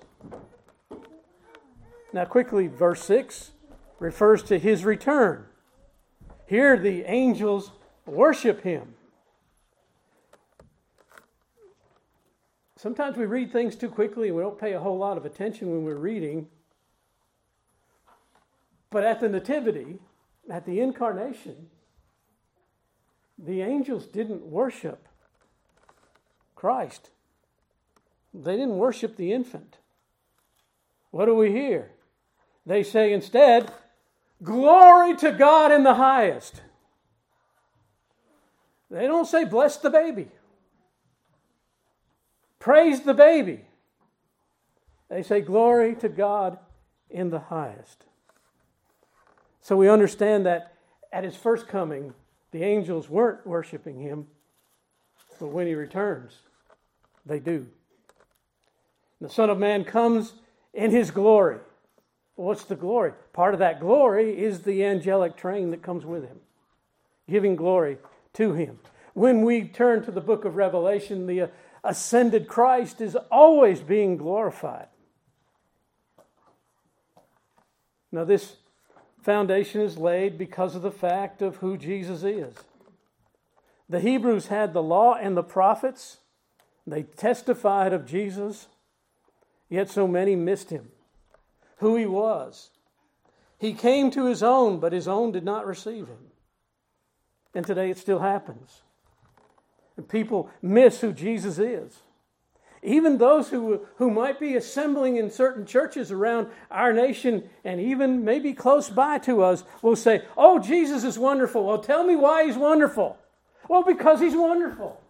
Now, 2.12 2.24
quickly, 2.24 2.66
verse 2.66 3.04
6 3.04 3.52
refers 4.00 4.42
to 4.42 4.58
his 4.58 4.84
return. 4.84 5.44
Here, 6.46 6.76
the 6.76 7.04
angels 7.04 7.70
worship 8.04 8.64
him. 8.64 8.94
Sometimes 12.80 13.18
we 13.18 13.26
read 13.26 13.52
things 13.52 13.76
too 13.76 13.90
quickly 13.90 14.28
and 14.28 14.36
we 14.38 14.42
don't 14.42 14.58
pay 14.58 14.72
a 14.72 14.80
whole 14.80 14.96
lot 14.96 15.18
of 15.18 15.26
attention 15.26 15.70
when 15.70 15.84
we're 15.84 15.96
reading. 15.96 16.48
But 18.88 19.04
at 19.04 19.20
the 19.20 19.28
Nativity, 19.28 19.98
at 20.48 20.64
the 20.64 20.80
Incarnation, 20.80 21.66
the 23.36 23.60
angels 23.60 24.06
didn't 24.06 24.46
worship 24.46 25.08
Christ. 26.54 27.10
They 28.32 28.52
didn't 28.52 28.78
worship 28.78 29.18
the 29.18 29.34
infant. 29.34 29.76
What 31.10 31.26
do 31.26 31.34
we 31.34 31.52
hear? 31.52 31.90
They 32.64 32.82
say 32.82 33.12
instead, 33.12 33.70
Glory 34.42 35.18
to 35.18 35.32
God 35.32 35.70
in 35.70 35.82
the 35.82 35.96
highest. 35.96 36.62
They 38.90 39.06
don't 39.06 39.26
say, 39.26 39.44
Bless 39.44 39.76
the 39.76 39.90
baby. 39.90 40.28
Praise 42.60 43.00
the 43.00 43.14
baby. 43.14 43.62
They 45.08 45.24
say, 45.24 45.40
Glory 45.40 45.96
to 45.96 46.08
God 46.08 46.58
in 47.08 47.30
the 47.30 47.40
highest. 47.40 48.04
So 49.60 49.76
we 49.76 49.88
understand 49.88 50.46
that 50.46 50.74
at 51.12 51.24
his 51.24 51.34
first 51.34 51.66
coming, 51.66 52.14
the 52.52 52.62
angels 52.62 53.08
weren't 53.08 53.46
worshiping 53.46 53.98
him, 53.98 54.26
but 55.38 55.48
when 55.48 55.66
he 55.66 55.74
returns, 55.74 56.38
they 57.26 57.40
do. 57.40 57.66
The 59.20 59.28
Son 59.28 59.50
of 59.50 59.58
Man 59.58 59.84
comes 59.84 60.34
in 60.72 60.90
his 60.90 61.10
glory. 61.10 61.58
what's 62.36 62.64
the 62.64 62.76
glory? 62.76 63.12
Part 63.32 63.54
of 63.54 63.60
that 63.60 63.80
glory 63.80 64.38
is 64.38 64.60
the 64.60 64.84
angelic 64.84 65.36
train 65.36 65.70
that 65.70 65.82
comes 65.82 66.04
with 66.04 66.26
him, 66.26 66.40
giving 67.28 67.56
glory 67.56 67.98
to 68.34 68.52
him. 68.52 68.78
When 69.14 69.42
we 69.42 69.64
turn 69.64 70.04
to 70.04 70.10
the 70.10 70.20
book 70.20 70.44
of 70.44 70.56
Revelation, 70.56 71.26
the 71.26 71.50
ascended 71.82 72.48
Christ 72.48 73.00
is 73.00 73.16
always 73.30 73.80
being 73.80 74.16
glorified. 74.16 74.88
Now, 78.12 78.24
this 78.24 78.56
foundation 79.22 79.80
is 79.80 79.96
laid 79.96 80.36
because 80.36 80.74
of 80.74 80.82
the 80.82 80.90
fact 80.90 81.42
of 81.42 81.56
who 81.56 81.76
Jesus 81.76 82.22
is. 82.22 82.54
The 83.88 84.00
Hebrews 84.00 84.48
had 84.48 84.72
the 84.72 84.82
law 84.82 85.14
and 85.14 85.36
the 85.36 85.42
prophets, 85.42 86.18
they 86.86 87.02
testified 87.02 87.92
of 87.92 88.06
Jesus, 88.06 88.66
yet 89.68 89.88
so 89.90 90.08
many 90.08 90.34
missed 90.34 90.70
him, 90.70 90.90
who 91.78 91.96
he 91.96 92.06
was. 92.06 92.70
He 93.58 93.74
came 93.74 94.10
to 94.12 94.26
his 94.26 94.42
own, 94.42 94.80
but 94.80 94.92
his 94.92 95.06
own 95.06 95.32
did 95.32 95.44
not 95.44 95.66
receive 95.66 96.08
him. 96.08 96.30
And 97.54 97.66
today 97.66 97.90
it 97.90 97.98
still 97.98 98.20
happens. 98.20 98.82
People 100.02 100.50
miss 100.62 101.00
who 101.00 101.12
Jesus 101.12 101.58
is. 101.58 102.00
Even 102.82 103.18
those 103.18 103.50
who, 103.50 103.86
who 103.96 104.10
might 104.10 104.40
be 104.40 104.56
assembling 104.56 105.16
in 105.16 105.30
certain 105.30 105.66
churches 105.66 106.10
around 106.10 106.48
our 106.70 106.92
nation 106.92 107.48
and 107.62 107.78
even 107.78 108.24
maybe 108.24 108.54
close 108.54 108.88
by 108.88 109.18
to 109.18 109.42
us 109.42 109.64
will 109.82 109.96
say, 109.96 110.22
Oh, 110.36 110.58
Jesus 110.58 111.04
is 111.04 111.18
wonderful. 111.18 111.66
Well, 111.66 111.78
tell 111.78 112.04
me 112.04 112.16
why 112.16 112.46
he's 112.46 112.56
wonderful. 112.56 113.18
Well, 113.68 113.82
because 113.82 114.20
he's 114.20 114.34
wonderful. 114.34 115.00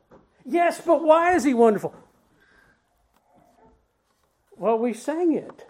Yes, 0.44 0.80
but 0.84 1.02
why 1.04 1.34
is 1.34 1.44
he 1.44 1.54
wonderful? 1.54 1.94
Well, 4.56 4.78
we 4.78 4.92
sang 4.92 5.34
it. 5.34 5.66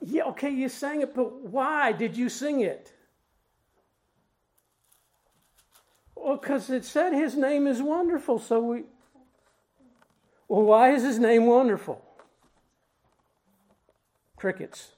Yeah, 0.00 0.24
okay, 0.24 0.50
you 0.50 0.68
sang 0.68 1.02
it, 1.02 1.14
but 1.14 1.42
why 1.42 1.92
did 1.92 2.16
you 2.16 2.28
sing 2.28 2.60
it? 2.60 2.92
Well, 6.22 6.36
because 6.36 6.68
it 6.68 6.84
said 6.84 7.12
his 7.12 7.34
name 7.34 7.66
is 7.66 7.80
wonderful, 7.80 8.38
so 8.38 8.60
we. 8.60 8.84
Well, 10.48 10.62
why 10.62 10.92
is 10.92 11.02
his 11.02 11.18
name 11.18 11.46
wonderful? 11.46 12.04
Crickets. 14.36 14.92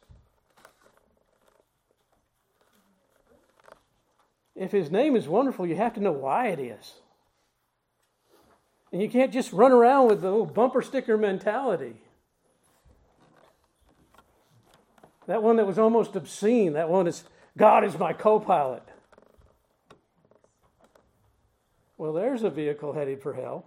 If 4.56 4.72
his 4.72 4.90
name 4.90 5.16
is 5.16 5.28
wonderful, 5.28 5.66
you 5.66 5.76
have 5.76 5.94
to 5.94 6.00
know 6.00 6.12
why 6.12 6.48
it 6.48 6.58
is. 6.58 6.94
And 8.92 9.00
you 9.00 9.08
can't 9.08 9.32
just 9.32 9.52
run 9.52 9.72
around 9.72 10.08
with 10.08 10.20
the 10.20 10.30
little 10.30 10.46
bumper 10.46 10.82
sticker 10.82 11.16
mentality. 11.16 11.94
That 15.26 15.42
one 15.42 15.56
that 15.56 15.66
was 15.66 15.78
almost 15.78 16.16
obscene, 16.16 16.74
that 16.74 16.88
one 16.88 17.06
is 17.06 17.24
God 17.56 17.84
is 17.84 17.98
my 17.98 18.12
co 18.12 18.40
pilot. 18.40 18.82
Well, 22.02 22.12
there's 22.12 22.42
a 22.42 22.50
vehicle 22.50 22.94
headed 22.94 23.22
for 23.22 23.34
hell. 23.34 23.64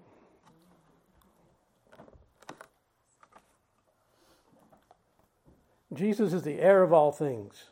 Jesus 5.93 6.33
is 6.33 6.43
the 6.43 6.59
heir 6.59 6.83
of 6.83 6.91
all 6.91 7.13
things, 7.13 7.69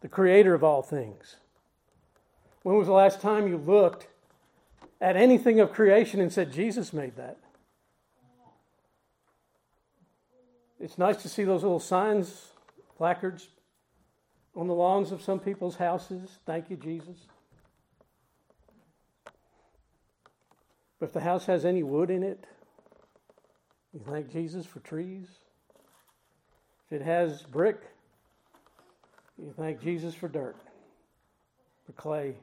the 0.00 0.08
creator 0.08 0.54
of 0.54 0.64
all 0.64 0.80
things. 0.80 1.36
When 2.62 2.78
was 2.78 2.86
the 2.86 2.94
last 2.94 3.20
time 3.20 3.46
you 3.46 3.58
looked 3.58 4.06
at 4.98 5.14
anything 5.14 5.60
of 5.60 5.72
creation 5.72 6.22
and 6.22 6.32
said, 6.32 6.50
Jesus 6.50 6.94
made 6.94 7.16
that? 7.16 7.36
It's 10.80 10.96
nice 10.96 11.18
to 11.18 11.28
see 11.28 11.44
those 11.44 11.62
little 11.62 11.80
signs, 11.80 12.46
placards 12.96 13.48
on 14.56 14.68
the 14.68 14.74
lawns 14.74 15.12
of 15.12 15.20
some 15.20 15.38
people's 15.38 15.76
houses. 15.76 16.38
Thank 16.46 16.70
you, 16.70 16.78
Jesus. 16.78 17.26
But 20.98 21.06
if 21.06 21.12
the 21.12 21.20
house 21.20 21.46
has 21.46 21.64
any 21.64 21.82
wood 21.82 22.10
in 22.10 22.22
it, 22.22 22.46
you 23.92 24.00
thank 24.06 24.32
Jesus 24.32 24.66
for 24.66 24.80
trees. 24.80 25.28
If 26.86 27.00
it 27.00 27.04
has 27.04 27.42
brick, 27.42 27.80
you 29.38 29.52
thank 29.56 29.80
Jesus 29.80 30.14
for 30.14 30.28
dirt, 30.28 30.56
for 31.86 31.92
clay. 31.92 32.36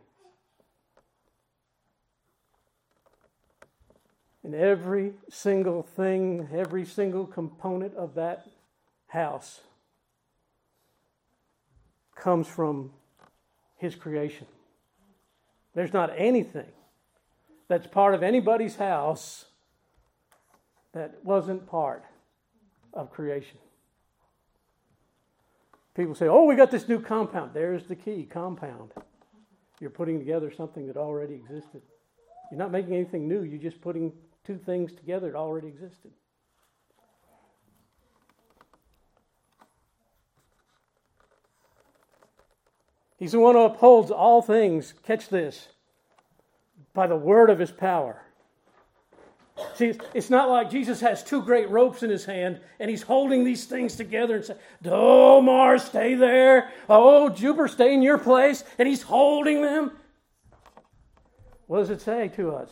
And 4.44 4.56
every 4.56 5.14
single 5.30 5.84
thing, 5.84 6.50
every 6.54 6.86
single 6.86 7.28
component 7.28 7.94
of 7.96 8.16
that 8.16 8.48
house 9.08 9.62
comes 12.16 12.48
from 12.48 12.92
His 13.78 13.96
creation. 13.96 14.48
There's 15.74 15.94
not 15.94 16.12
anything 16.18 16.68
that's 17.72 17.88
part 17.88 18.14
of 18.14 18.22
anybody's 18.22 18.76
house 18.76 19.46
that 20.94 21.16
wasn't 21.24 21.66
part 21.68 22.04
of 22.94 23.12
creation. 23.12 23.58
People 25.96 26.14
say, 26.14 26.28
oh, 26.28 26.44
we 26.44 26.58
got 26.58 26.70
this 26.70 26.90
new 26.90 27.00
compound. 27.00 27.52
There's 27.54 27.86
the 27.86 27.96
key 27.96 28.28
compound. 28.30 28.92
You're 29.80 29.90
putting 29.90 30.20
together 30.20 30.52
something 30.52 30.86
that 30.88 30.98
already 30.98 31.36
existed. 31.36 31.82
You're 32.52 32.58
not 32.58 32.72
making 32.72 32.94
anything 32.94 33.30
new, 33.30 33.44
you're 33.44 33.58
just 33.58 33.80
putting 33.80 34.12
two 34.46 34.58
things 34.58 34.92
together 34.92 35.32
that 35.32 35.38
already 35.38 35.70
existed. 35.70 36.12
He's 43.18 43.32
the 43.32 43.40
one 43.40 43.56
who 43.56 43.62
upholds 43.62 44.12
all 44.12 44.42
things, 44.42 44.94
catch 45.04 45.30
this, 45.30 45.70
by 46.94 47.08
the 47.08 47.16
word 47.16 47.50
of 47.50 47.60
his 47.60 47.72
power. 47.72 48.22
See, 49.76 49.94
it's 50.14 50.30
not 50.30 50.50
like 50.50 50.72
Jesus 50.72 51.02
has 51.02 51.24
two 51.24 51.44
great 51.44 51.70
ropes 51.70 52.04
in 52.04 52.10
his 52.10 52.26
hand 52.26 52.60
and 52.80 52.90
he's 52.90 53.04
holding 53.04 53.44
these 53.44 53.66
things 53.66 53.96
together 53.96 54.38
and 54.38 54.46
saying, 54.46 54.60
Oh, 54.86 55.42
Mars, 55.42 55.84
stay 55.84 56.16
there. 56.16 56.72
Oh, 56.90 57.30
Jupiter, 57.30 57.68
stay 57.68 57.94
in 57.94 58.02
your 58.02 58.18
place. 58.18 58.64
And 58.80 58.88
he's 58.88 59.04
holding 59.04 59.62
them. 59.62 59.92
What 61.68 61.80
does 61.80 61.90
it 61.90 62.02
say 62.02 62.30
to 62.30 62.56
us? 62.56 62.72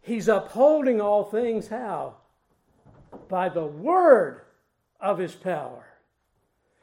He's 0.00 0.28
upholding 0.28 1.00
all 1.00 1.24
things 1.24 1.68
how? 1.68 2.16
By 3.28 3.48
the 3.48 3.64
word 3.64 4.42
of 5.00 5.18
his 5.18 5.34
power. 5.34 5.86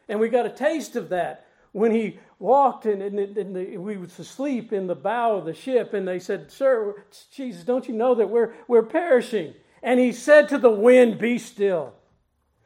And 0.07 0.19
we 0.19 0.29
got 0.29 0.45
a 0.45 0.49
taste 0.49 0.95
of 0.95 1.09
that 1.09 1.47
when 1.71 1.91
he 1.91 2.19
walked 2.39 2.85
and, 2.85 3.83
we 3.83 3.97
was 3.97 4.17
asleep 4.17 4.71
in 4.71 4.87
the 4.87 4.95
bow 4.95 5.35
of 5.35 5.45
the 5.45 5.53
ship 5.53 5.93
and 5.93 6.07
they 6.07 6.19
said 6.19 6.49
sir 6.49 6.95
jesus 7.31 7.63
don't 7.63 7.87
you 7.87 7.93
know 7.93 8.15
that 8.15 8.29
we're, 8.29 8.53
we're 8.67 8.83
perishing 8.83 9.53
and 9.83 9.99
he 9.99 10.11
said 10.11 10.47
to 10.47 10.57
the 10.57 10.69
wind 10.69 11.19
be 11.19 11.37
still 11.37 11.93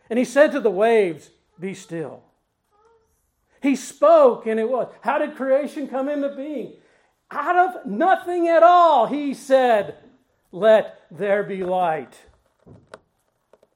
and 0.09 0.19
he 0.19 0.25
said 0.25 0.51
to 0.51 0.59
the 0.59 0.69
waves 0.69 1.31
be 1.59 1.73
still 1.73 2.23
he 3.61 3.75
spoke 3.75 4.45
and 4.45 4.59
it 4.59 4.69
was 4.69 4.87
how 5.01 5.17
did 5.17 5.35
creation 5.35 5.87
come 5.87 6.07
into 6.07 6.29
being 6.35 6.73
out 7.31 7.55
of 7.55 7.85
nothing 7.87 8.47
at 8.47 8.61
all 8.61 9.07
he 9.07 9.33
said 9.33 9.95
let 10.51 11.01
there 11.09 11.43
be 11.43 11.63
light 11.63 12.15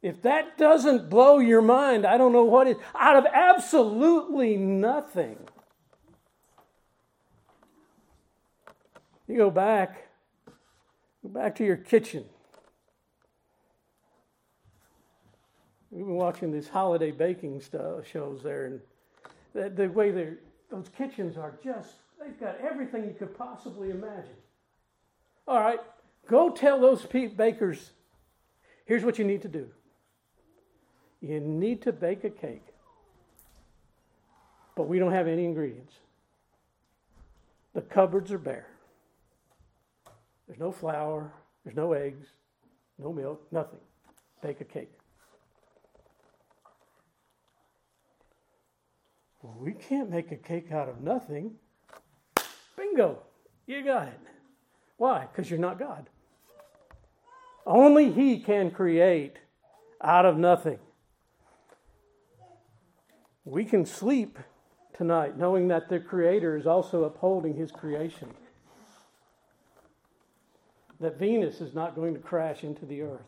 if 0.03 0.21
that 0.21 0.57
doesn't 0.57 1.09
blow 1.09 1.39
your 1.39 1.61
mind, 1.61 2.05
I 2.05 2.17
don't 2.17 2.31
know 2.31 2.43
what 2.43 2.67
is. 2.67 2.77
Out 2.95 3.17
of 3.17 3.25
absolutely 3.25 4.55
nothing. 4.55 5.37
You 9.27 9.35
go 9.35 9.51
back, 9.51 10.07
go 11.21 11.29
back 11.29 11.55
to 11.55 11.65
your 11.65 11.75
kitchen. 11.75 12.25
We've 15.91 16.05
been 16.05 16.15
watching 16.15 16.51
these 16.51 16.69
holiday 16.69 17.11
baking 17.11 17.61
stuff, 17.61 18.07
shows 18.07 18.43
there, 18.43 18.65
and 18.65 18.81
the, 19.53 19.69
the 19.69 19.89
way 19.89 20.11
those 20.69 20.89
kitchens 20.97 21.37
are 21.37 21.57
just, 21.63 21.95
they've 22.21 22.39
got 22.39 22.57
everything 22.61 23.05
you 23.05 23.15
could 23.17 23.37
possibly 23.37 23.89
imagine. 23.89 24.35
All 25.47 25.59
right, 25.59 25.79
go 26.27 26.49
tell 26.49 26.79
those 26.79 27.05
bakers 27.05 27.91
here's 28.85 29.03
what 29.03 29.17
you 29.17 29.25
need 29.25 29.41
to 29.41 29.47
do 29.47 29.69
you 31.21 31.39
need 31.39 31.81
to 31.81 31.91
bake 31.91 32.23
a 32.23 32.29
cake, 32.29 32.65
but 34.75 34.87
we 34.87 34.99
don't 34.99 35.13
have 35.13 35.27
any 35.27 35.45
ingredients. 35.45 35.95
The 37.73 37.81
cupboards 37.81 38.31
are 38.31 38.37
bare. 38.37 38.67
There's 40.47 40.59
no 40.59 40.71
flour, 40.71 41.33
there's 41.63 41.75
no 41.75 41.93
eggs, 41.93 42.27
no 42.97 43.11
milk, 43.11 43.45
nothing. 43.51 43.79
Bake 44.41 44.61
a 44.61 44.65
cake. 44.65 44.91
Well, 49.41 49.57
we 49.59 49.73
can't 49.73 50.09
make 50.09 50.31
a 50.31 50.35
cake 50.35 50.71
out 50.71 50.89
of 50.89 51.01
nothing. 51.01 51.55
Bingo, 52.75 53.19
you 53.65 53.83
got 53.83 54.07
it. 54.07 54.19
Why? 54.97 55.27
Because 55.31 55.49
you're 55.49 55.59
not 55.59 55.79
God. 55.79 56.09
Only 57.65 58.11
He 58.11 58.39
can 58.39 58.71
create 58.71 59.37
out 60.01 60.25
of 60.25 60.37
nothing. 60.37 60.79
We 63.45 63.65
can 63.65 63.85
sleep 63.85 64.39
tonight 64.93 65.37
knowing 65.37 65.67
that 65.67 65.89
the 65.89 65.99
Creator 65.99 66.57
is 66.57 66.65
also 66.65 67.03
upholding 67.03 67.55
His 67.55 67.71
creation. 67.71 68.33
That 70.99 71.19
Venus 71.19 71.61
is 71.61 71.73
not 71.73 71.95
going 71.95 72.13
to 72.13 72.19
crash 72.19 72.63
into 72.63 72.85
the 72.85 73.03
earth. 73.03 73.21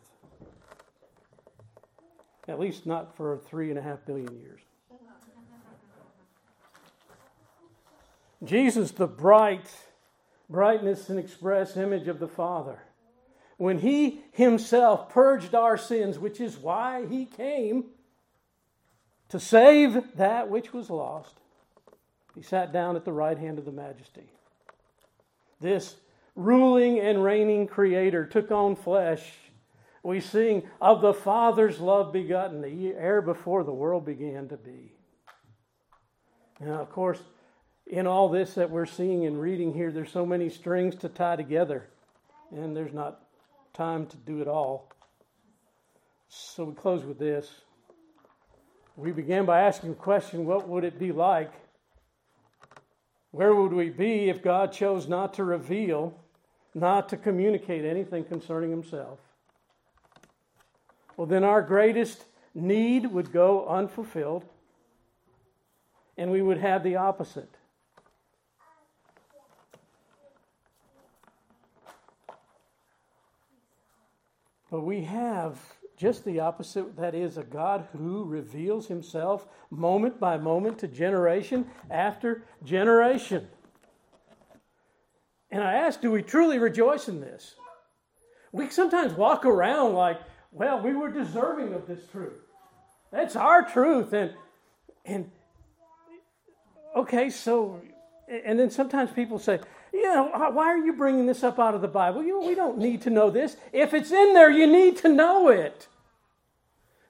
At 2.48 2.58
least 2.58 2.86
not 2.86 3.16
for 3.16 3.38
three 3.38 3.70
and 3.70 3.78
a 3.78 3.82
half 3.82 4.04
billion 4.04 4.32
years. 4.40 4.60
Jesus, 8.42 8.90
the 8.90 9.06
bright, 9.06 9.70
brightness 10.48 11.10
and 11.10 11.18
express 11.18 11.76
image 11.76 12.08
of 12.08 12.18
the 12.18 12.28
Father, 12.28 12.78
when 13.58 13.78
He 13.78 14.22
Himself 14.32 15.10
purged 15.10 15.54
our 15.54 15.76
sins, 15.76 16.18
which 16.18 16.40
is 16.40 16.56
why 16.56 17.06
He 17.06 17.26
came 17.26 17.84
to 19.30 19.38
save 19.38 20.16
that 20.16 20.50
which 20.50 20.72
was 20.72 20.90
lost, 20.90 21.36
he 22.34 22.42
sat 22.42 22.72
down 22.72 22.96
at 22.96 23.04
the 23.04 23.12
right 23.12 23.38
hand 23.38 23.58
of 23.58 23.64
the 23.64 23.72
majesty. 23.72 24.28
This 25.60 25.96
ruling 26.44 26.98
and 26.98 27.22
reigning 27.22 27.66
creator 27.66 28.24
took 28.24 28.50
on 28.50 28.76
flesh. 28.76 29.32
We 30.02 30.20
sing 30.20 30.62
of 30.80 31.00
the 31.02 31.12
Father's 31.12 31.78
love 31.78 32.12
begotten, 32.12 32.62
the 32.62 32.94
heir 32.94 33.20
before 33.20 33.64
the 33.64 33.72
world 33.72 34.04
began 34.04 34.48
to 34.48 34.56
be. 34.56 34.92
Now, 36.58 36.80
of 36.80 36.90
course, 36.90 37.20
in 37.86 38.06
all 38.06 38.28
this 38.28 38.54
that 38.54 38.70
we're 38.70 38.86
seeing 38.86 39.26
and 39.26 39.40
reading 39.40 39.74
here, 39.74 39.90
there's 39.90 40.12
so 40.12 40.24
many 40.24 40.48
strings 40.48 40.94
to 40.96 41.08
tie 41.08 41.36
together, 41.36 41.88
and 42.50 42.76
there's 42.76 42.92
not 42.92 43.20
time 43.74 44.06
to 44.06 44.16
do 44.16 44.40
it 44.40 44.48
all. 44.48 44.90
So 46.28 46.64
we 46.64 46.74
close 46.74 47.04
with 47.04 47.18
this 47.18 47.50
we 49.00 49.12
began 49.12 49.46
by 49.46 49.62
asking 49.62 49.90
the 49.90 49.96
question 49.96 50.44
what 50.44 50.68
would 50.68 50.84
it 50.84 50.98
be 50.98 51.10
like? 51.10 51.52
Where 53.30 53.54
would 53.54 53.72
we 53.72 53.88
be 53.88 54.28
if 54.28 54.42
God 54.42 54.72
chose 54.72 55.08
not 55.08 55.34
to 55.34 55.44
reveal, 55.44 56.19
not 56.74 57.08
to 57.08 57.16
communicate 57.16 57.84
anything 57.84 58.24
concerning 58.24 58.70
Himself? 58.70 59.18
Well, 61.16 61.26
then 61.26 61.44
our 61.44 61.62
greatest 61.62 62.24
need 62.54 63.06
would 63.06 63.32
go 63.32 63.66
unfulfilled, 63.66 64.44
and 66.16 66.30
we 66.30 66.42
would 66.42 66.58
have 66.58 66.82
the 66.82 66.96
opposite. 66.96 67.56
But 74.70 74.82
we 74.82 75.02
have 75.02 75.58
just 75.96 76.24
the 76.24 76.40
opposite 76.40 76.96
that 76.96 77.14
is, 77.14 77.36
a 77.36 77.42
God 77.42 77.86
who 77.92 78.24
reveals 78.24 78.86
himself 78.86 79.46
moment 79.70 80.18
by 80.18 80.38
moment 80.38 80.78
to 80.78 80.88
generation 80.88 81.66
after 81.90 82.44
generation. 82.64 83.46
And 85.50 85.62
I 85.62 85.74
ask, 85.74 86.00
do 86.00 86.10
we 86.10 86.22
truly 86.22 86.58
rejoice 86.58 87.08
in 87.08 87.20
this? 87.20 87.56
We 88.52 88.70
sometimes 88.70 89.12
walk 89.14 89.44
around 89.44 89.94
like, 89.94 90.20
well, 90.52 90.80
we 90.80 90.94
were 90.94 91.10
deserving 91.10 91.74
of 91.74 91.86
this 91.86 92.00
truth. 92.10 92.40
That's 93.12 93.36
our 93.36 93.62
truth. 93.68 94.12
And, 94.12 94.32
and 95.04 95.30
okay, 96.96 97.30
so, 97.30 97.80
and 98.28 98.58
then 98.58 98.70
sometimes 98.70 99.10
people 99.10 99.38
say, 99.38 99.60
you 99.92 100.02
know, 100.02 100.30
why 100.52 100.66
are 100.66 100.78
you 100.78 100.92
bringing 100.92 101.26
this 101.26 101.42
up 101.42 101.58
out 101.58 101.74
of 101.74 101.80
the 101.80 101.88
Bible? 101.88 102.22
You 102.22 102.40
know, 102.40 102.46
we 102.46 102.54
don't 102.54 102.78
need 102.78 103.02
to 103.02 103.10
know 103.10 103.30
this. 103.30 103.56
If 103.72 103.92
it's 103.92 104.12
in 104.12 104.34
there, 104.34 104.50
you 104.50 104.66
need 104.66 104.96
to 104.98 105.08
know 105.08 105.48
it. 105.48 105.88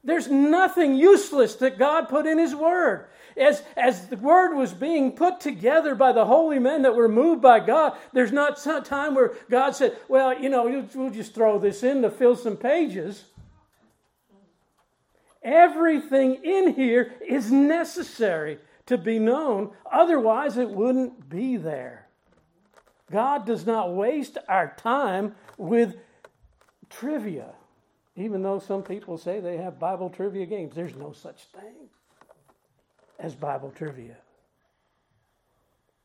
There's 0.03 0.29
nothing 0.29 0.95
useless 0.95 1.57
that 1.57 1.79
God 1.79 2.09
put 2.09 2.27
in 2.27 2.39
His 2.39 2.55
Word. 2.55 3.07
As, 3.37 3.63
as 3.77 4.09
the 4.09 4.17
Word 4.17 4.55
was 4.55 4.73
being 4.73 5.13
put 5.13 5.41
together 5.41 5.95
by 5.95 6.13
the 6.13 6.25
holy 6.25 6.59
men 6.59 6.83
that 6.83 6.97
were 6.97 7.09
moved 7.09 7.43
by 7.43 7.61
God, 7.61 7.97
there's 8.13 8.33
not 8.33 8.59
some 8.59 8.83
time 8.83 9.15
where 9.15 9.35
God 9.51 9.77
said, 9.77 9.97
Well, 10.09 10.41
you 10.41 10.49
know, 10.49 10.85
we'll 10.95 11.11
just 11.11 11.35
throw 11.35 11.59
this 11.59 11.83
in 11.83 12.03
to 12.03 12.11
fill 12.11 12.35
some 12.35 12.57
pages. 12.57 13.25
Everything 15.43 16.43
in 16.45 16.75
here 16.75 17.15
is 17.27 17.51
necessary 17.51 18.59
to 18.87 18.99
be 18.99 19.19
known, 19.19 19.71
otherwise, 19.91 20.57
it 20.57 20.69
wouldn't 20.69 21.29
be 21.29 21.57
there. 21.57 22.09
God 23.11 23.47
does 23.47 23.67
not 23.67 23.95
waste 23.95 24.39
our 24.49 24.75
time 24.77 25.35
with 25.57 25.97
trivia. 26.89 27.55
Even 28.20 28.42
though 28.42 28.59
some 28.59 28.83
people 28.83 29.16
say 29.16 29.40
they 29.40 29.56
have 29.56 29.78
Bible 29.78 30.11
trivia 30.11 30.44
games, 30.44 30.74
there's 30.74 30.94
no 30.94 31.12
such 31.12 31.44
thing 31.46 31.88
as 33.18 33.35
Bible 33.35 33.72
trivia. 33.74 34.16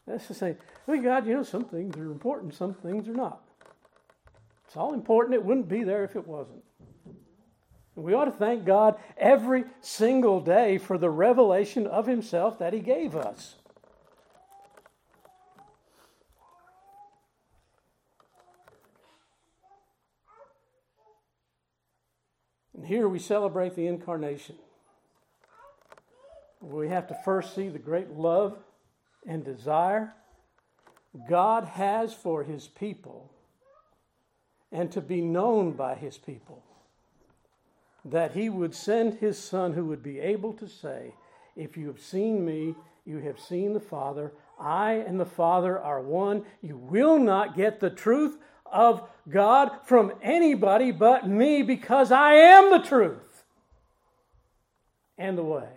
That's 0.07 0.27
to 0.27 0.33
say, 0.33 0.55
well, 0.87 1.01
God, 1.01 1.27
you 1.27 1.33
know, 1.33 1.43
some 1.43 1.65
things 1.65 1.97
are 1.97 2.05
important, 2.05 2.53
some 2.53 2.73
things 2.73 3.09
are 3.09 3.13
not. 3.13 3.41
It's 4.65 4.77
all 4.77 4.93
important. 4.93 5.35
It 5.35 5.43
wouldn't 5.43 5.67
be 5.67 5.83
there 5.83 6.03
if 6.05 6.15
it 6.15 6.25
wasn't. 6.25 6.63
We 7.95 8.13
ought 8.13 8.25
to 8.25 8.31
thank 8.31 8.65
God 8.65 8.95
every 9.17 9.65
single 9.81 10.39
day 10.39 10.77
for 10.77 10.97
the 10.97 11.09
revelation 11.09 11.85
of 11.87 12.07
Himself 12.07 12.59
that 12.59 12.73
He 12.73 12.79
gave 12.79 13.15
us. 13.15 13.55
And 22.75 22.85
here 22.85 23.07
we 23.07 23.19
celebrate 23.19 23.75
the 23.75 23.87
incarnation. 23.87 24.55
We 26.61 26.89
have 26.89 27.07
to 27.07 27.17
first 27.23 27.55
see 27.55 27.69
the 27.69 27.79
great 27.79 28.11
love 28.11 28.57
and 29.25 29.43
desire 29.43 30.13
God 31.29 31.65
has 31.65 32.13
for 32.13 32.43
his 32.43 32.67
people 32.67 33.31
and 34.71 34.91
to 34.91 35.01
be 35.01 35.21
known 35.21 35.71
by 35.71 35.95
his 35.95 36.17
people. 36.17 36.61
That 38.03 38.33
he 38.33 38.49
would 38.49 38.75
send 38.75 39.15
his 39.15 39.39
son 39.39 39.73
who 39.73 39.85
would 39.85 40.03
be 40.03 40.19
able 40.19 40.53
to 40.53 40.67
say, 40.67 41.13
If 41.55 41.77
you 41.77 41.87
have 41.87 42.01
seen 42.01 42.45
me, 42.45 42.75
you 43.05 43.19
have 43.19 43.39
seen 43.39 43.73
the 43.73 43.79
Father. 43.79 44.33
I 44.59 44.93
and 44.93 45.19
the 45.19 45.25
Father 45.25 45.79
are 45.79 46.01
one. 46.01 46.43
You 46.61 46.77
will 46.77 47.17
not 47.17 47.55
get 47.55 47.79
the 47.79 47.89
truth 47.89 48.37
of 48.65 49.07
God 49.29 49.71
from 49.85 50.13
anybody 50.21 50.91
but 50.91 51.27
me 51.27 51.63
because 51.63 52.11
I 52.11 52.33
am 52.33 52.71
the 52.71 52.87
truth 52.87 53.43
and 55.17 55.37
the 55.37 55.43
way. 55.43 55.69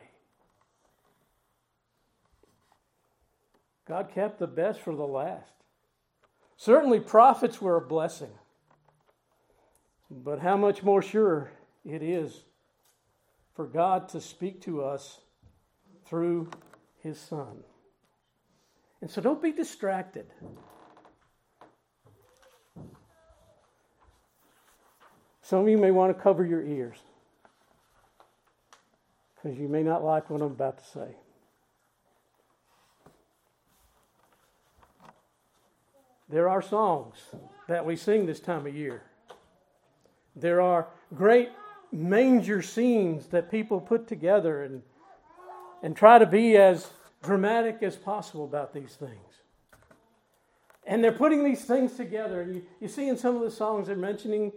God 3.87 4.11
kept 4.15 4.39
the 4.39 4.47
best 4.47 4.81
for 4.81 4.95
the 4.95 5.07
last. 5.07 5.51
Certainly, 6.57 7.01
prophets 7.01 7.61
were 7.63 7.77
a 7.77 7.81
blessing. 7.81 8.33
But 10.11 10.41
how 10.41 10.57
much 10.57 10.83
more 10.83 11.01
sure 11.01 11.51
it 11.85 12.03
is 12.03 12.43
for 13.55 13.67
God 13.67 14.09
to 14.11 14.21
speak 14.21 14.63
to 14.63 14.85
us 14.85 15.21
through 16.07 16.51
His 17.03 17.19
Son. 17.19 17.65
And 19.01 19.11
so 19.11 19.21
don't 19.21 19.43
be 19.43 19.53
distracted. 19.53 20.27
Some 25.49 25.61
of 25.61 25.69
you 25.71 25.79
may 25.79 25.93
want 25.93 26.15
to 26.15 26.23
cover 26.23 26.45
your 26.45 26.63
ears 26.63 26.99
because 29.35 29.59
you 29.59 29.67
may 29.67 29.83
not 29.83 30.05
like 30.05 30.29
what 30.29 30.43
I'm 30.43 30.49
about 30.49 30.77
to 30.77 30.85
say. 30.85 31.17
There 36.29 36.51
are 36.51 36.61
songs 36.61 37.17
that 37.67 37.87
we 37.87 37.97
sing 37.97 38.27
this 38.27 38.41
time 38.41 38.67
of 38.67 38.77
year. 38.77 39.01
There 40.37 40.61
are 40.61 40.89
great 41.15 41.49
manger 41.91 42.61
scenes 42.61 43.29
that 43.29 43.51
people 43.51 43.81
put 43.81 44.07
together 44.07 44.65
and, 44.65 44.83
and 45.83 45.97
try 45.97 46.19
to 46.19 46.27
be 46.27 46.59
as 46.59 46.91
dramatic 47.23 47.79
as 47.81 47.97
possible 47.97 48.45
about 48.45 48.75
these 48.75 48.97
things. 48.97 49.41
And 50.87 51.03
they're 51.03 51.11
putting 51.11 51.43
these 51.43 51.65
things 51.65 51.95
together. 51.95 52.43
And 52.43 52.57
you, 52.57 52.63
you 52.83 52.89
see 52.89 53.09
in 53.09 53.17
some 53.17 53.35
of 53.35 53.41
the 53.41 53.51
songs, 53.51 53.87
they're 53.87 53.97
mentioning 53.97 54.53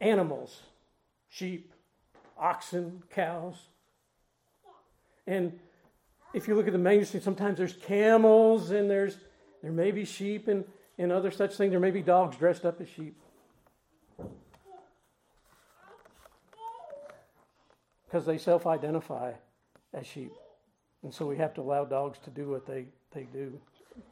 animals 0.00 0.62
sheep, 1.28 1.72
oxen, 2.38 3.02
cows. 3.10 3.56
And 5.26 5.58
if 6.32 6.48
you 6.48 6.54
look 6.54 6.66
at 6.66 6.72
the 6.72 6.78
manger 6.78 7.20
sometimes 7.20 7.58
there's 7.58 7.74
camels 7.74 8.70
and 8.70 8.88
there's 8.88 9.18
there 9.62 9.72
may 9.72 9.90
be 9.90 10.04
sheep 10.04 10.48
and, 10.48 10.64
and 10.98 11.10
other 11.10 11.30
such 11.30 11.56
things. 11.56 11.70
There 11.70 11.80
may 11.80 11.90
be 11.90 12.02
dogs 12.02 12.36
dressed 12.36 12.64
up 12.64 12.80
as 12.80 12.88
sheep. 12.88 13.16
Because 18.06 18.24
they 18.24 18.38
self 18.38 18.66
identify 18.66 19.32
as 19.92 20.06
sheep. 20.06 20.32
And 21.02 21.12
so 21.12 21.26
we 21.26 21.36
have 21.38 21.54
to 21.54 21.60
allow 21.60 21.84
dogs 21.84 22.18
to 22.24 22.30
do 22.30 22.48
what 22.48 22.66
they, 22.66 22.86
they 23.12 23.24
do, 23.24 23.58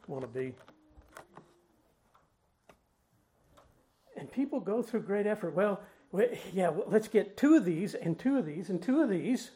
want 0.07 0.21
to 0.23 0.27
be. 0.27 0.53
And 4.25 4.31
people 4.31 4.59
go 4.59 4.81
through 4.81 5.01
great 5.01 5.27
effort. 5.27 5.53
Well, 5.53 5.79
yeah, 6.51 6.71
let's 6.87 7.07
get 7.07 7.37
two 7.37 7.53
of 7.53 7.63
these 7.63 7.93
and 7.93 8.17
two 8.17 8.39
of 8.39 8.47
these 8.47 8.71
and 8.71 8.81
two 8.81 9.03
of 9.03 9.07
these. 9.07 9.51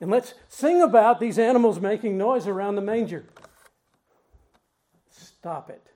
And 0.00 0.10
let's 0.10 0.32
sing 0.48 0.80
about 0.80 1.20
these 1.20 1.38
animals 1.38 1.78
making 1.78 2.16
noise 2.16 2.46
around 2.46 2.76
the 2.76 2.80
manger. 2.80 3.26
Stop 5.10 5.68
it. 5.68 5.86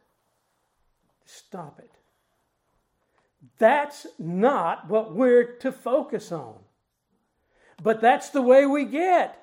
Stop 1.25 1.79
it. 1.79 1.91
That's 3.57 4.07
not 4.19 4.91
what 4.91 5.15
we're 5.15 5.55
to 5.61 5.73
focus 5.73 6.31
on. 6.33 6.57
But 7.83 8.03
that's 8.03 8.29
the 8.29 8.43
way 8.43 8.67
we 8.67 8.85
get. 8.85 9.43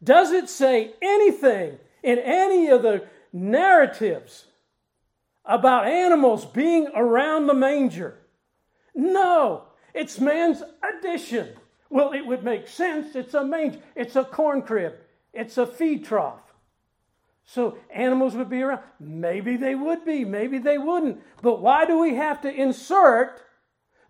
Does 0.00 0.30
it 0.30 0.48
say 0.48 0.94
anything 1.02 1.80
in 2.04 2.20
any 2.20 2.68
of 2.68 2.82
the 2.82 3.08
narratives 3.32 4.44
about 5.46 5.86
animals 5.86 6.44
being 6.44 6.88
around 6.94 7.46
the 7.46 7.54
manger. 7.54 8.18
No, 8.94 9.64
it's 9.94 10.18
man's 10.18 10.62
addition. 10.82 11.50
Well, 11.88 12.12
it 12.12 12.26
would 12.26 12.42
make 12.42 12.66
sense. 12.66 13.14
It's 13.14 13.34
a 13.34 13.44
manger, 13.44 13.78
it's 13.94 14.16
a 14.16 14.24
corn 14.24 14.62
crib, 14.62 14.94
it's 15.32 15.56
a 15.58 15.66
feed 15.66 16.04
trough. 16.04 16.40
So 17.44 17.78
animals 17.94 18.34
would 18.34 18.50
be 18.50 18.62
around. 18.62 18.80
Maybe 18.98 19.56
they 19.56 19.76
would 19.76 20.04
be, 20.04 20.24
maybe 20.24 20.58
they 20.58 20.78
wouldn't. 20.78 21.22
But 21.42 21.60
why 21.62 21.86
do 21.86 21.98
we 21.98 22.16
have 22.16 22.40
to 22.40 22.52
insert 22.52 23.40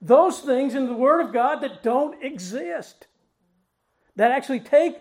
those 0.00 0.40
things 0.40 0.74
in 0.74 0.86
the 0.86 0.94
Word 0.94 1.20
of 1.20 1.34
God 1.34 1.60
that 1.60 1.82
don't 1.82 2.22
exist? 2.24 3.06
That 4.16 4.30
actually 4.30 4.60
take, 4.60 4.96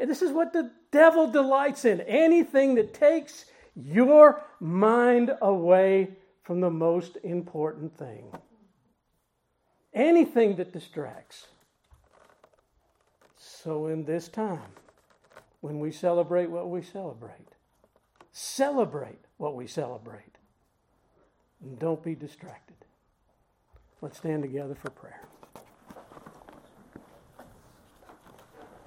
this 0.00 0.22
is 0.22 0.32
what 0.32 0.54
the 0.54 0.70
devil 0.90 1.30
delights 1.30 1.84
in 1.84 2.00
anything 2.00 2.76
that 2.76 2.94
takes 2.94 3.44
your 3.78 4.42
mind 4.60 5.32
away 5.40 6.10
from 6.42 6.60
the 6.60 6.70
most 6.70 7.16
important 7.22 7.96
thing. 7.96 8.32
Anything 9.94 10.56
that 10.56 10.72
distracts. 10.72 11.46
So, 13.36 13.86
in 13.86 14.04
this 14.04 14.28
time, 14.28 14.72
when 15.60 15.78
we 15.78 15.92
celebrate 15.92 16.50
what 16.50 16.70
we 16.70 16.82
celebrate, 16.82 17.48
celebrate 18.32 19.20
what 19.36 19.54
we 19.54 19.66
celebrate. 19.66 20.38
And 21.62 21.78
don't 21.78 22.02
be 22.02 22.14
distracted. 22.14 22.76
Let's 24.00 24.18
stand 24.18 24.42
together 24.42 24.74
for 24.74 24.90
prayer. 24.90 25.27